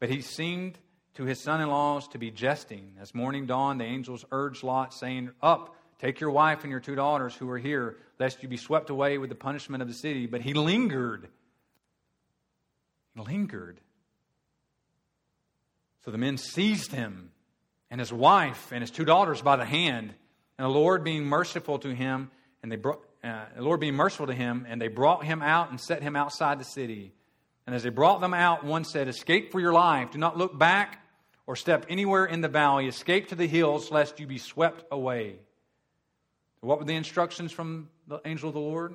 [0.00, 0.78] But he seemed
[1.18, 2.92] to his son in laws to be jesting.
[3.00, 6.94] As morning dawned, the angels urged Lot, saying, Up, take your wife and your two
[6.94, 10.26] daughters who are here, lest you be swept away with the punishment of the city.
[10.26, 11.28] But he lingered.
[13.16, 13.80] Lingered.
[16.04, 17.32] So the men seized him
[17.90, 20.14] and his wife and his two daughters by the hand.
[20.56, 22.30] And the Lord being merciful to him,
[22.62, 25.70] and they brought, uh, the Lord being merciful to him, and they brought him out
[25.70, 27.12] and set him outside the city.
[27.66, 30.12] And as they brought them out, one said, Escape for your life.
[30.12, 31.06] Do not look back
[31.48, 32.86] or step anywhere in the valley.
[32.86, 35.36] Escape to the hills, lest you be swept away.
[36.60, 38.94] What were the instructions from the angel of the Lord?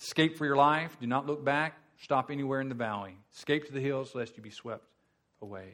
[0.00, 0.96] Escape for your life.
[0.98, 1.78] Do not look back.
[2.00, 3.18] Stop anywhere in the valley.
[3.34, 4.86] Escape to the hills, lest you be swept
[5.42, 5.68] away.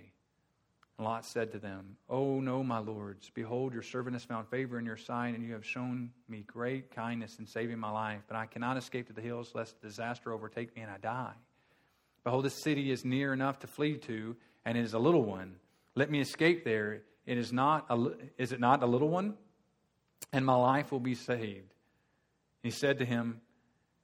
[0.99, 3.31] And Lot said to them, Oh, no, my lords.
[3.33, 6.91] Behold, your servant has found favor in your sight, and you have shown me great
[6.91, 8.22] kindness in saving my life.
[8.26, 11.35] But I cannot escape to the hills, lest disaster overtake me and I die.
[12.24, 15.55] Behold, this city is near enough to flee to, and it is a little one.
[15.99, 17.03] Let me escape there.
[17.26, 19.34] It is not a, is it not a little one?
[20.32, 21.74] And my life will be saved.
[22.62, 23.40] He said to him,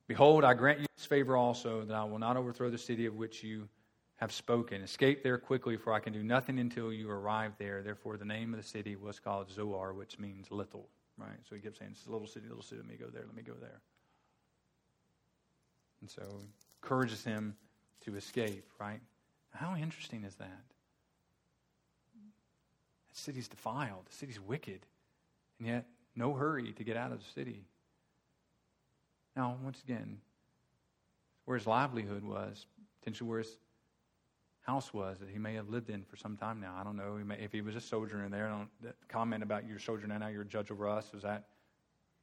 [0.09, 3.15] Behold, I grant you this favor also, that I will not overthrow the city of
[3.15, 3.69] which you
[4.17, 4.83] have spoken.
[4.83, 7.81] Escape there quickly, for I can do nothing until you arrive there.
[7.81, 10.89] Therefore, the name of the city was called Zoar, which means little.
[11.17, 11.39] Right?
[11.49, 13.37] So he kept saying, It's a little city, little city, let me go there, let
[13.37, 13.81] me go there.
[16.01, 16.23] And so
[16.83, 17.55] encourages him
[18.01, 19.01] to escape, right?
[19.53, 20.74] How interesting is that?
[23.15, 24.81] The city's defiled, the city's wicked,
[25.59, 25.87] and yet
[26.17, 27.65] no hurry to get out of the city.
[29.37, 30.19] Now, once again,
[31.45, 32.67] where his livelihood was,
[33.01, 33.59] potentially where his
[34.63, 36.75] house was that he may have lived in for some time now.
[36.79, 37.17] I don't know.
[37.17, 40.29] He may, if he was a sojourner there, I don't comment about your sojourner now,
[40.29, 41.13] you're a judge over us.
[41.13, 41.45] Was that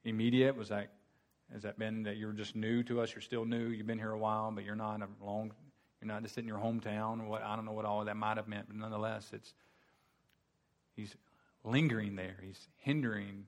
[0.04, 0.56] immediate?
[0.56, 0.92] Was that
[1.54, 3.14] has that been that you're just new to us?
[3.14, 3.68] You're still new.
[3.68, 5.52] You've been here a while, but you're not a long
[6.02, 8.48] you're not just in your hometown what I don't know what all that might have
[8.48, 9.54] meant, but nonetheless, it's
[11.02, 11.16] he's
[11.64, 12.38] lingering there.
[12.44, 13.46] He's hindering,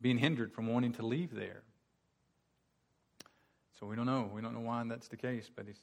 [0.00, 1.62] being hindered from wanting to leave there.
[3.78, 4.30] So we don't know.
[4.32, 5.80] We don't know why that's the case, but he's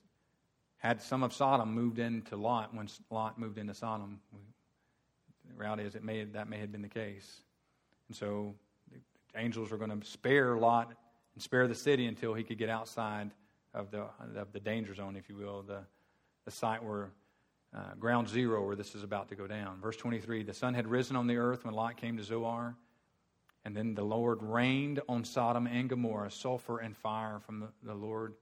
[0.77, 4.19] had some of Sodom moved into Lot when Lot moved into Sodom.
[5.49, 7.41] The reality is, it may that may have been the case,
[8.07, 8.53] and so
[8.91, 8.99] the
[9.39, 10.93] angels are going to spare Lot
[11.33, 13.31] and spare the city until he could get outside
[13.73, 14.05] of the
[14.35, 15.79] of the danger zone, if you will, the
[16.45, 17.09] the site where
[17.75, 19.79] uh, ground zero where this is about to go down.
[19.81, 22.75] Verse 23 The sun had risen on the earth when Lot came to Zoar,
[23.65, 27.95] and then the Lord rained on Sodom and Gomorrah sulfur and fire from the, the
[27.95, 28.35] Lord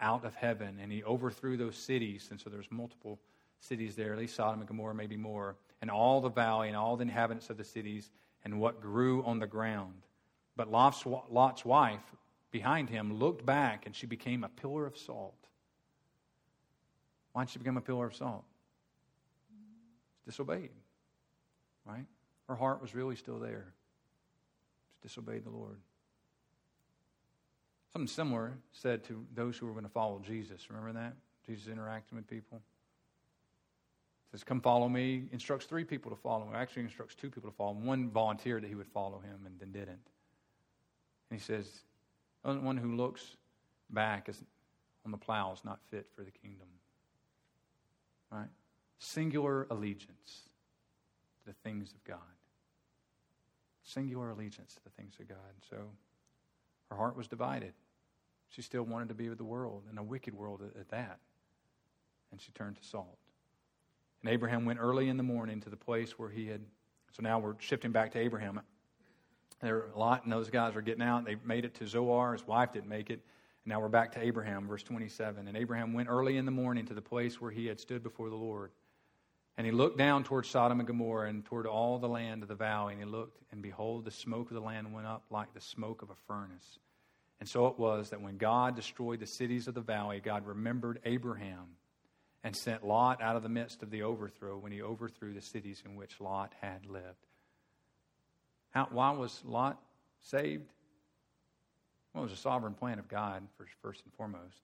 [0.00, 2.28] out of heaven, and he overthrew those cities.
[2.30, 3.20] And so there's multiple
[3.60, 6.96] cities there, at least Sodom and Gomorrah, maybe more, and all the valley and all
[6.96, 8.10] the inhabitants of the cities
[8.44, 10.06] and what grew on the ground.
[10.56, 12.00] But Lot's, Lot's wife
[12.50, 15.40] behind him looked back, and she became a pillar of salt
[17.32, 18.44] why did she become a pillar of salt?
[20.26, 20.70] Disobeyed.
[21.84, 22.06] Right?
[22.48, 23.72] Her heart was really still there.
[24.92, 25.78] She disobeyed the Lord.
[27.92, 30.68] Something similar said to those who were going to follow Jesus.
[30.68, 31.14] Remember that?
[31.46, 32.60] Jesus interacting with people.
[34.30, 35.24] Says, Come follow me.
[35.32, 36.54] Instructs three people to follow him.
[36.54, 37.84] Actually, instructs two people to follow him.
[37.84, 39.88] One volunteered that he would follow him and then didn't.
[41.30, 41.66] And he says,
[42.42, 43.36] One who looks
[43.90, 44.40] back is
[45.04, 46.68] on the plow is not fit for the kingdom.
[48.30, 48.48] Right?
[49.02, 50.50] Singular allegiance
[51.38, 52.18] to the things of God.
[53.82, 55.38] Singular allegiance to the things of God.
[55.70, 55.76] So
[56.90, 57.72] her heart was divided.
[58.50, 61.18] She still wanted to be with the world, and a wicked world at, that.
[62.30, 63.16] And she turned to salt.
[64.22, 66.60] And Abraham went early in the morning to the place where he had.
[67.12, 68.60] So now we're shifting back to Abraham.
[69.62, 71.24] There Lot, and those guys are getting out.
[71.24, 72.34] They made it to Zoar.
[72.34, 73.20] His wife didn't make it.
[73.64, 75.48] And now we're back to Abraham, verse 27.
[75.48, 78.28] And Abraham went early in the morning to the place where he had stood before
[78.28, 78.72] the Lord.
[79.60, 82.54] And he looked down toward Sodom and Gomorrah and toward all the land of the
[82.54, 82.94] valley.
[82.94, 86.00] And he looked, and behold, the smoke of the land went up like the smoke
[86.00, 86.78] of a furnace.
[87.40, 91.00] And so it was that when God destroyed the cities of the valley, God remembered
[91.04, 91.76] Abraham
[92.42, 95.82] and sent Lot out of the midst of the overthrow when he overthrew the cities
[95.84, 97.26] in which Lot had lived.
[98.70, 99.78] How, why was Lot
[100.22, 100.72] saved?
[102.14, 103.46] Well, it was a sovereign plan of God,
[103.82, 104.62] first and foremost.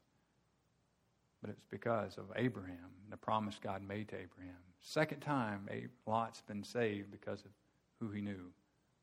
[1.43, 4.57] But it's because of Abraham, and the promise God made to Abraham.
[4.89, 7.51] Second time, a Lot's been saved because of
[7.99, 8.53] who he knew,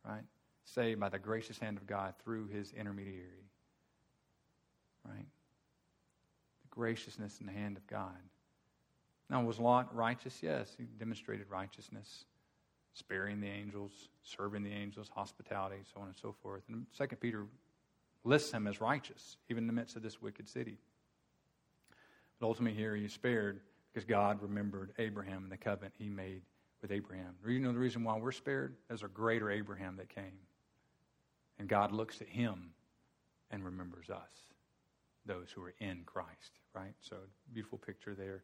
[0.08, 0.24] right?
[0.64, 3.50] Saved by the gracious hand of God through his intermediary,
[5.06, 5.26] right?
[6.62, 8.16] The graciousness in the hand of God.
[9.30, 10.40] Now, was Lot righteous?
[10.42, 12.24] Yes, he demonstrated righteousness,
[12.94, 13.92] sparing the angels,
[14.24, 16.64] serving the angels, hospitality, so on and so forth.
[16.70, 17.46] And Second Peter
[18.24, 20.78] lists him as righteous, even in the midst of this wicked city.
[22.40, 23.60] But ultimately, here he's spared
[23.94, 26.42] because God remembered Abraham and the covenant he made
[26.82, 27.36] with Abraham.
[27.48, 28.76] You know the reason why we're spared?
[28.88, 30.40] There's a greater Abraham that came.
[31.60, 32.72] And God looks at him
[33.52, 34.52] and remembers us,
[35.26, 36.94] those who are in Christ, right?
[37.00, 37.18] So,
[37.54, 38.44] beautiful picture there,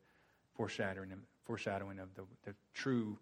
[0.56, 1.12] foreshadowing,
[1.44, 3.18] foreshadowing of the, the true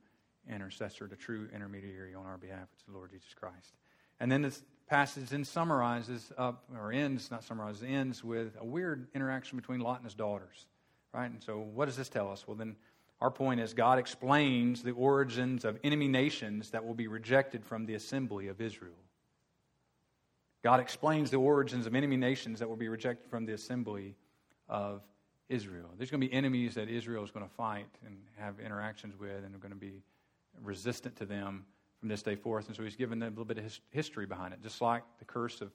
[0.50, 3.74] intercessor, the true intermediary on our behalf, it's the Lord Jesus Christ.
[4.20, 9.08] And then this passage then summarizes up, or ends, not summarizes, ends with a weird
[9.16, 10.66] interaction between Lot and his daughters,
[11.14, 11.30] right?
[11.30, 12.48] And so, what does this tell us?
[12.48, 12.76] Well, then,
[13.20, 17.86] our point is God explains the origins of enemy nations that will be rejected from
[17.86, 18.94] the assembly of Israel.
[20.64, 24.16] God explains the origins of enemy nations that will be rejected from the assembly
[24.70, 25.02] of
[25.50, 25.90] Israel.
[25.98, 29.44] There's going to be enemies that Israel is going to fight and have interactions with,
[29.46, 30.04] and are going to be
[30.62, 31.66] resistant to them
[32.00, 32.68] from this day forth.
[32.68, 35.26] And so he's given them a little bit of history behind it, just like the
[35.26, 35.72] curse of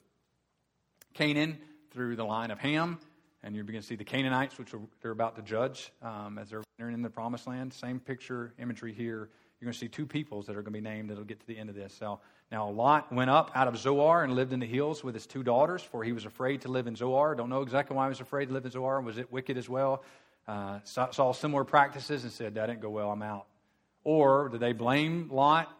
[1.15, 1.59] Canaan
[1.91, 2.99] through the line of Ham.
[3.45, 6.63] And you begin to see the Canaanites, which they're about to judge um, as they're
[6.79, 7.73] entering in the promised land.
[7.73, 9.31] Same picture, imagery here.
[9.61, 11.47] You're going to see two peoples that are going to be named that'll get to
[11.47, 11.95] the end of this.
[11.95, 12.21] So
[12.51, 15.43] now Lot went up out of Zoar and lived in the hills with his two
[15.43, 17.35] daughters, for he was afraid to live in Zoar.
[17.35, 19.01] Don't know exactly why he was afraid to live in Zoar.
[19.01, 20.03] Was it wicked as well?
[20.47, 23.47] Uh, saw, saw similar practices and said, That didn't go well, I'm out.
[24.05, 25.71] Or did they blame Lot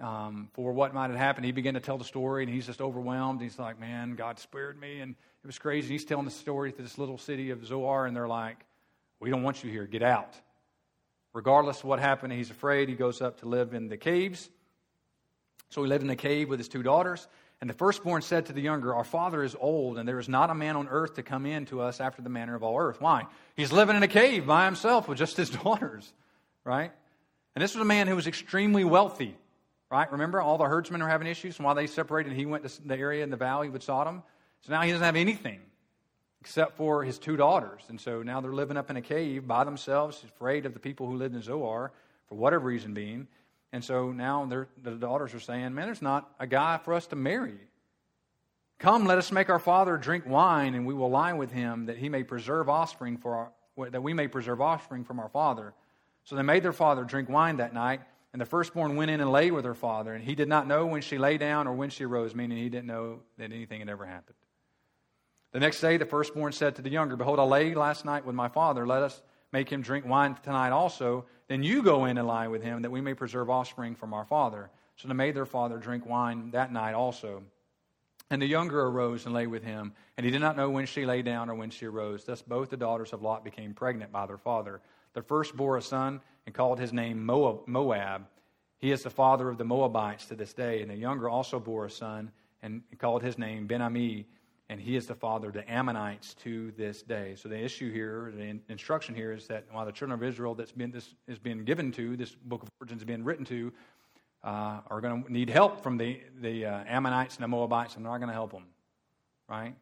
[0.00, 1.46] um, for what might have happened?
[1.46, 3.40] He began to tell the story, and he's just overwhelmed.
[3.40, 5.16] He's like, Man, God spared me, and
[5.46, 5.94] it was crazy.
[5.94, 8.56] He's telling the story to this little city of Zoar, and they're like,
[9.20, 10.34] We don't want you here, get out.
[11.32, 12.88] Regardless of what happened, he's afraid.
[12.88, 14.50] He goes up to live in the caves.
[15.68, 17.28] So he lived in a cave with his two daughters.
[17.60, 20.50] And the firstborn said to the younger, Our father is old, and there is not
[20.50, 23.00] a man on earth to come in to us after the manner of all earth.
[23.00, 23.26] Why?
[23.54, 26.12] He's living in a cave by himself with just his daughters,
[26.64, 26.90] right?
[27.54, 29.36] And this was a man who was extremely wealthy,
[29.92, 30.10] right?
[30.10, 32.98] Remember, all the herdsmen are having issues, and while they separated, he went to the
[32.98, 34.24] area in the valley with Sodom.
[34.62, 35.60] So now he doesn't have anything
[36.46, 37.82] except for his two daughters.
[37.88, 41.08] And so now they're living up in a cave by themselves, afraid of the people
[41.08, 41.90] who lived in Zoar,
[42.28, 43.26] for whatever reason being.
[43.72, 44.48] And so now
[44.82, 47.58] the daughters are saying, Man, there's not a guy for us to marry.
[48.78, 51.96] Come, let us make our father drink wine, and we will lie with him, that
[51.96, 53.34] he may preserve offspring for
[53.76, 55.74] our, that we may preserve offspring from our father.
[56.22, 58.02] So they made their father drink wine that night,
[58.32, 60.86] and the firstborn went in and lay with her father, and he did not know
[60.86, 63.88] when she lay down or when she arose, meaning he didn't know that anything had
[63.88, 64.36] ever happened.
[65.56, 68.34] The next day, the firstborn said to the younger, Behold, I lay last night with
[68.34, 68.86] my father.
[68.86, 71.24] Let us make him drink wine tonight also.
[71.48, 74.26] Then you go in and lie with him, that we may preserve offspring from our
[74.26, 74.68] father.
[74.96, 77.42] So they made their father drink wine that night also.
[78.28, 81.06] And the younger arose and lay with him, and he did not know when she
[81.06, 82.24] lay down or when she arose.
[82.24, 84.82] Thus both the daughters of Lot became pregnant by their father.
[85.14, 88.26] The first bore a son and called his name Moab.
[88.76, 90.82] He is the father of the Moabites to this day.
[90.82, 92.30] And the younger also bore a son
[92.60, 94.26] and called his name Ben Ami
[94.68, 97.34] and he is the father of the Ammonites to this day.
[97.36, 100.72] So the issue here, the instruction here is that while the children of Israel that's
[100.72, 103.72] been this is being given to, this book of Origins being written to,
[104.42, 108.04] uh, are going to need help from the the uh, Ammonites and the Moabites, and
[108.04, 108.64] they're not going to help them,
[109.48, 109.66] right?
[109.66, 109.74] And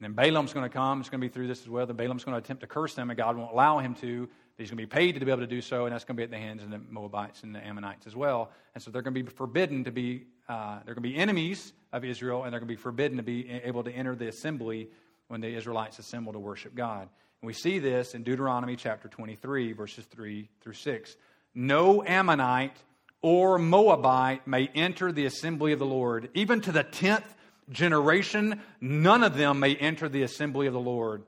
[0.00, 1.00] then Balaam's going to come.
[1.00, 1.86] It's going to be through this as well.
[1.86, 4.28] The Balaam's going to attempt to curse them, and God won't allow him to.
[4.58, 6.20] He's going to be paid to be able to do so, and that's going to
[6.20, 8.50] be at the hands of the Moabites and the Ammonites as well.
[8.74, 10.26] And so they're going to be forbidden to be.
[10.48, 13.22] Uh, they're going to be enemies of Israel, and they're going to be forbidden to
[13.22, 14.88] be able to enter the assembly
[15.28, 17.08] when the Israelites assemble to worship God.
[17.40, 21.16] And we see this in Deuteronomy chapter 23, verses 3 through 6.
[21.54, 22.76] No Ammonite
[23.22, 26.28] or Moabite may enter the assembly of the Lord.
[26.34, 27.34] Even to the tenth
[27.70, 31.22] generation, none of them may enter the assembly of the Lord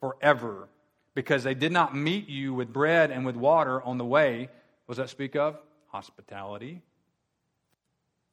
[0.00, 0.68] forever,
[1.14, 4.48] because they did not meet you with bread and with water on the way.
[4.86, 5.58] What does that speak of?
[5.88, 6.80] Hospitality,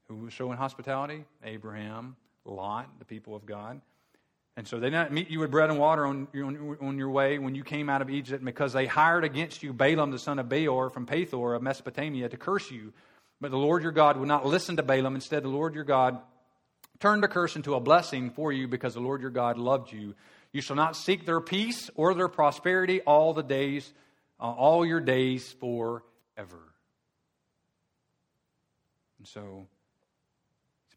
[0.10, 1.24] who was showing hospitality?
[1.44, 3.80] Abraham, Lot, the people of God.
[4.58, 7.12] And so they did not meet you with bread and water on, on, on, your
[7.12, 10.40] way when you came out of Egypt because they hired against you Balaam the son
[10.40, 12.92] of Beor from Pethor of Mesopotamia to curse you.
[13.40, 15.16] But the Lord your God would not listen to Balaam.
[15.16, 16.20] Instead, the Lord your God
[17.00, 20.16] turned the curse into a blessing for you because the Lord your God loved you.
[20.52, 23.94] You shall not seek their peace or their prosperity all the days,
[24.42, 26.04] uh, all your days forever.
[29.20, 29.68] And so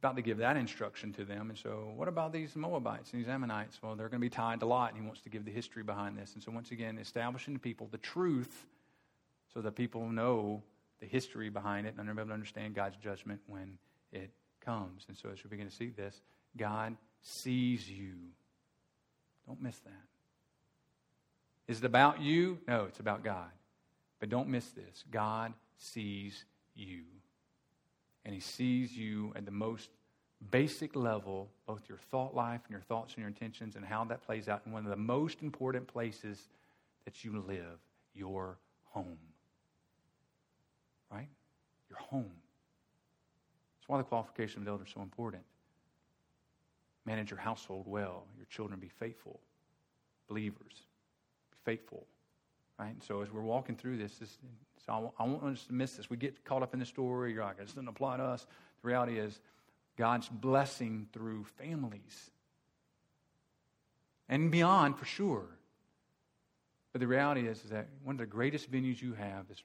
[0.03, 1.48] about to give that instruction to them.
[1.48, 3.80] And so, what about these Moabites and these Ammonites?
[3.80, 5.84] Well, they're going to be tied to Lot, and he wants to give the history
[5.84, 6.34] behind this.
[6.34, 8.66] And so, once again, establishing to people the truth
[9.55, 10.61] so that people know
[10.98, 13.78] the history behind it and they're able to understand God's judgment when
[14.12, 14.30] it
[14.61, 15.05] comes.
[15.07, 16.20] And so, as we begin to see this,
[16.57, 18.14] God sees you.
[19.46, 19.92] Don't miss that.
[21.68, 22.59] Is it about you?
[22.66, 23.50] No, it's about God.
[24.18, 26.44] But don't miss this God sees
[26.74, 27.03] you.
[28.24, 29.90] And He sees you at the most
[30.50, 34.24] basic level, both your thought life and your thoughts and your intentions, and how that
[34.24, 36.48] plays out in one of the most important places
[37.04, 37.78] that you live
[38.14, 38.58] your
[38.90, 39.18] home.
[41.10, 41.28] Right?
[41.88, 42.30] Your home.
[43.78, 45.42] That's why the qualification of the elder is so important.
[47.04, 48.24] Manage your household well.
[48.36, 49.40] Your children be faithful.
[50.28, 50.86] Believers,
[51.50, 52.06] be faithful.
[52.83, 52.95] Right?
[52.95, 54.39] And so as we're walking through this, this
[54.85, 56.11] so I, I want us to miss this.
[56.11, 57.33] We get caught up in the story.
[57.33, 58.45] You're like, it doesn't apply to us.
[58.83, 59.39] The reality is,
[59.97, 62.30] God's blessing through families
[64.28, 65.47] and beyond for sure.
[66.93, 69.62] But the reality is, is that one of the greatest venues you have is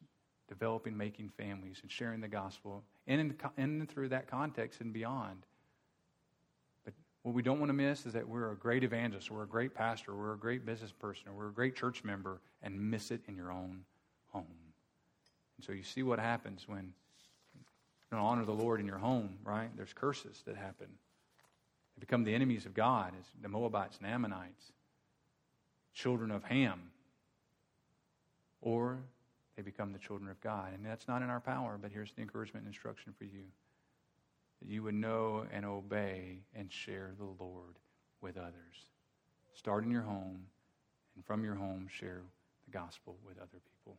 [0.48, 5.44] developing, making families, and sharing the gospel, and in, in through that context and beyond.
[7.28, 9.76] What we don't want to miss is that we're a great evangelist, we're a great
[9.76, 13.20] pastor, we're a great business person, or we're a great church member, and miss it
[13.28, 13.84] in your own
[14.30, 14.46] home.
[15.58, 19.40] And so you see what happens when you don't honor the Lord in your home,
[19.44, 19.68] right?
[19.76, 20.88] There's curses that happen.
[20.88, 24.72] They become the enemies of God, as the Moabites and Ammonites,
[25.94, 26.80] children of Ham
[28.62, 29.00] or
[29.58, 30.74] they become the children of God.
[30.74, 33.44] And that's not in our power, but here's the encouragement and instruction for you
[34.62, 37.78] that you would know and obey and share the Lord
[38.22, 38.86] with others.
[39.54, 40.46] Start in your home,
[41.16, 42.22] and from your home, share
[42.66, 43.98] the gospel with other people.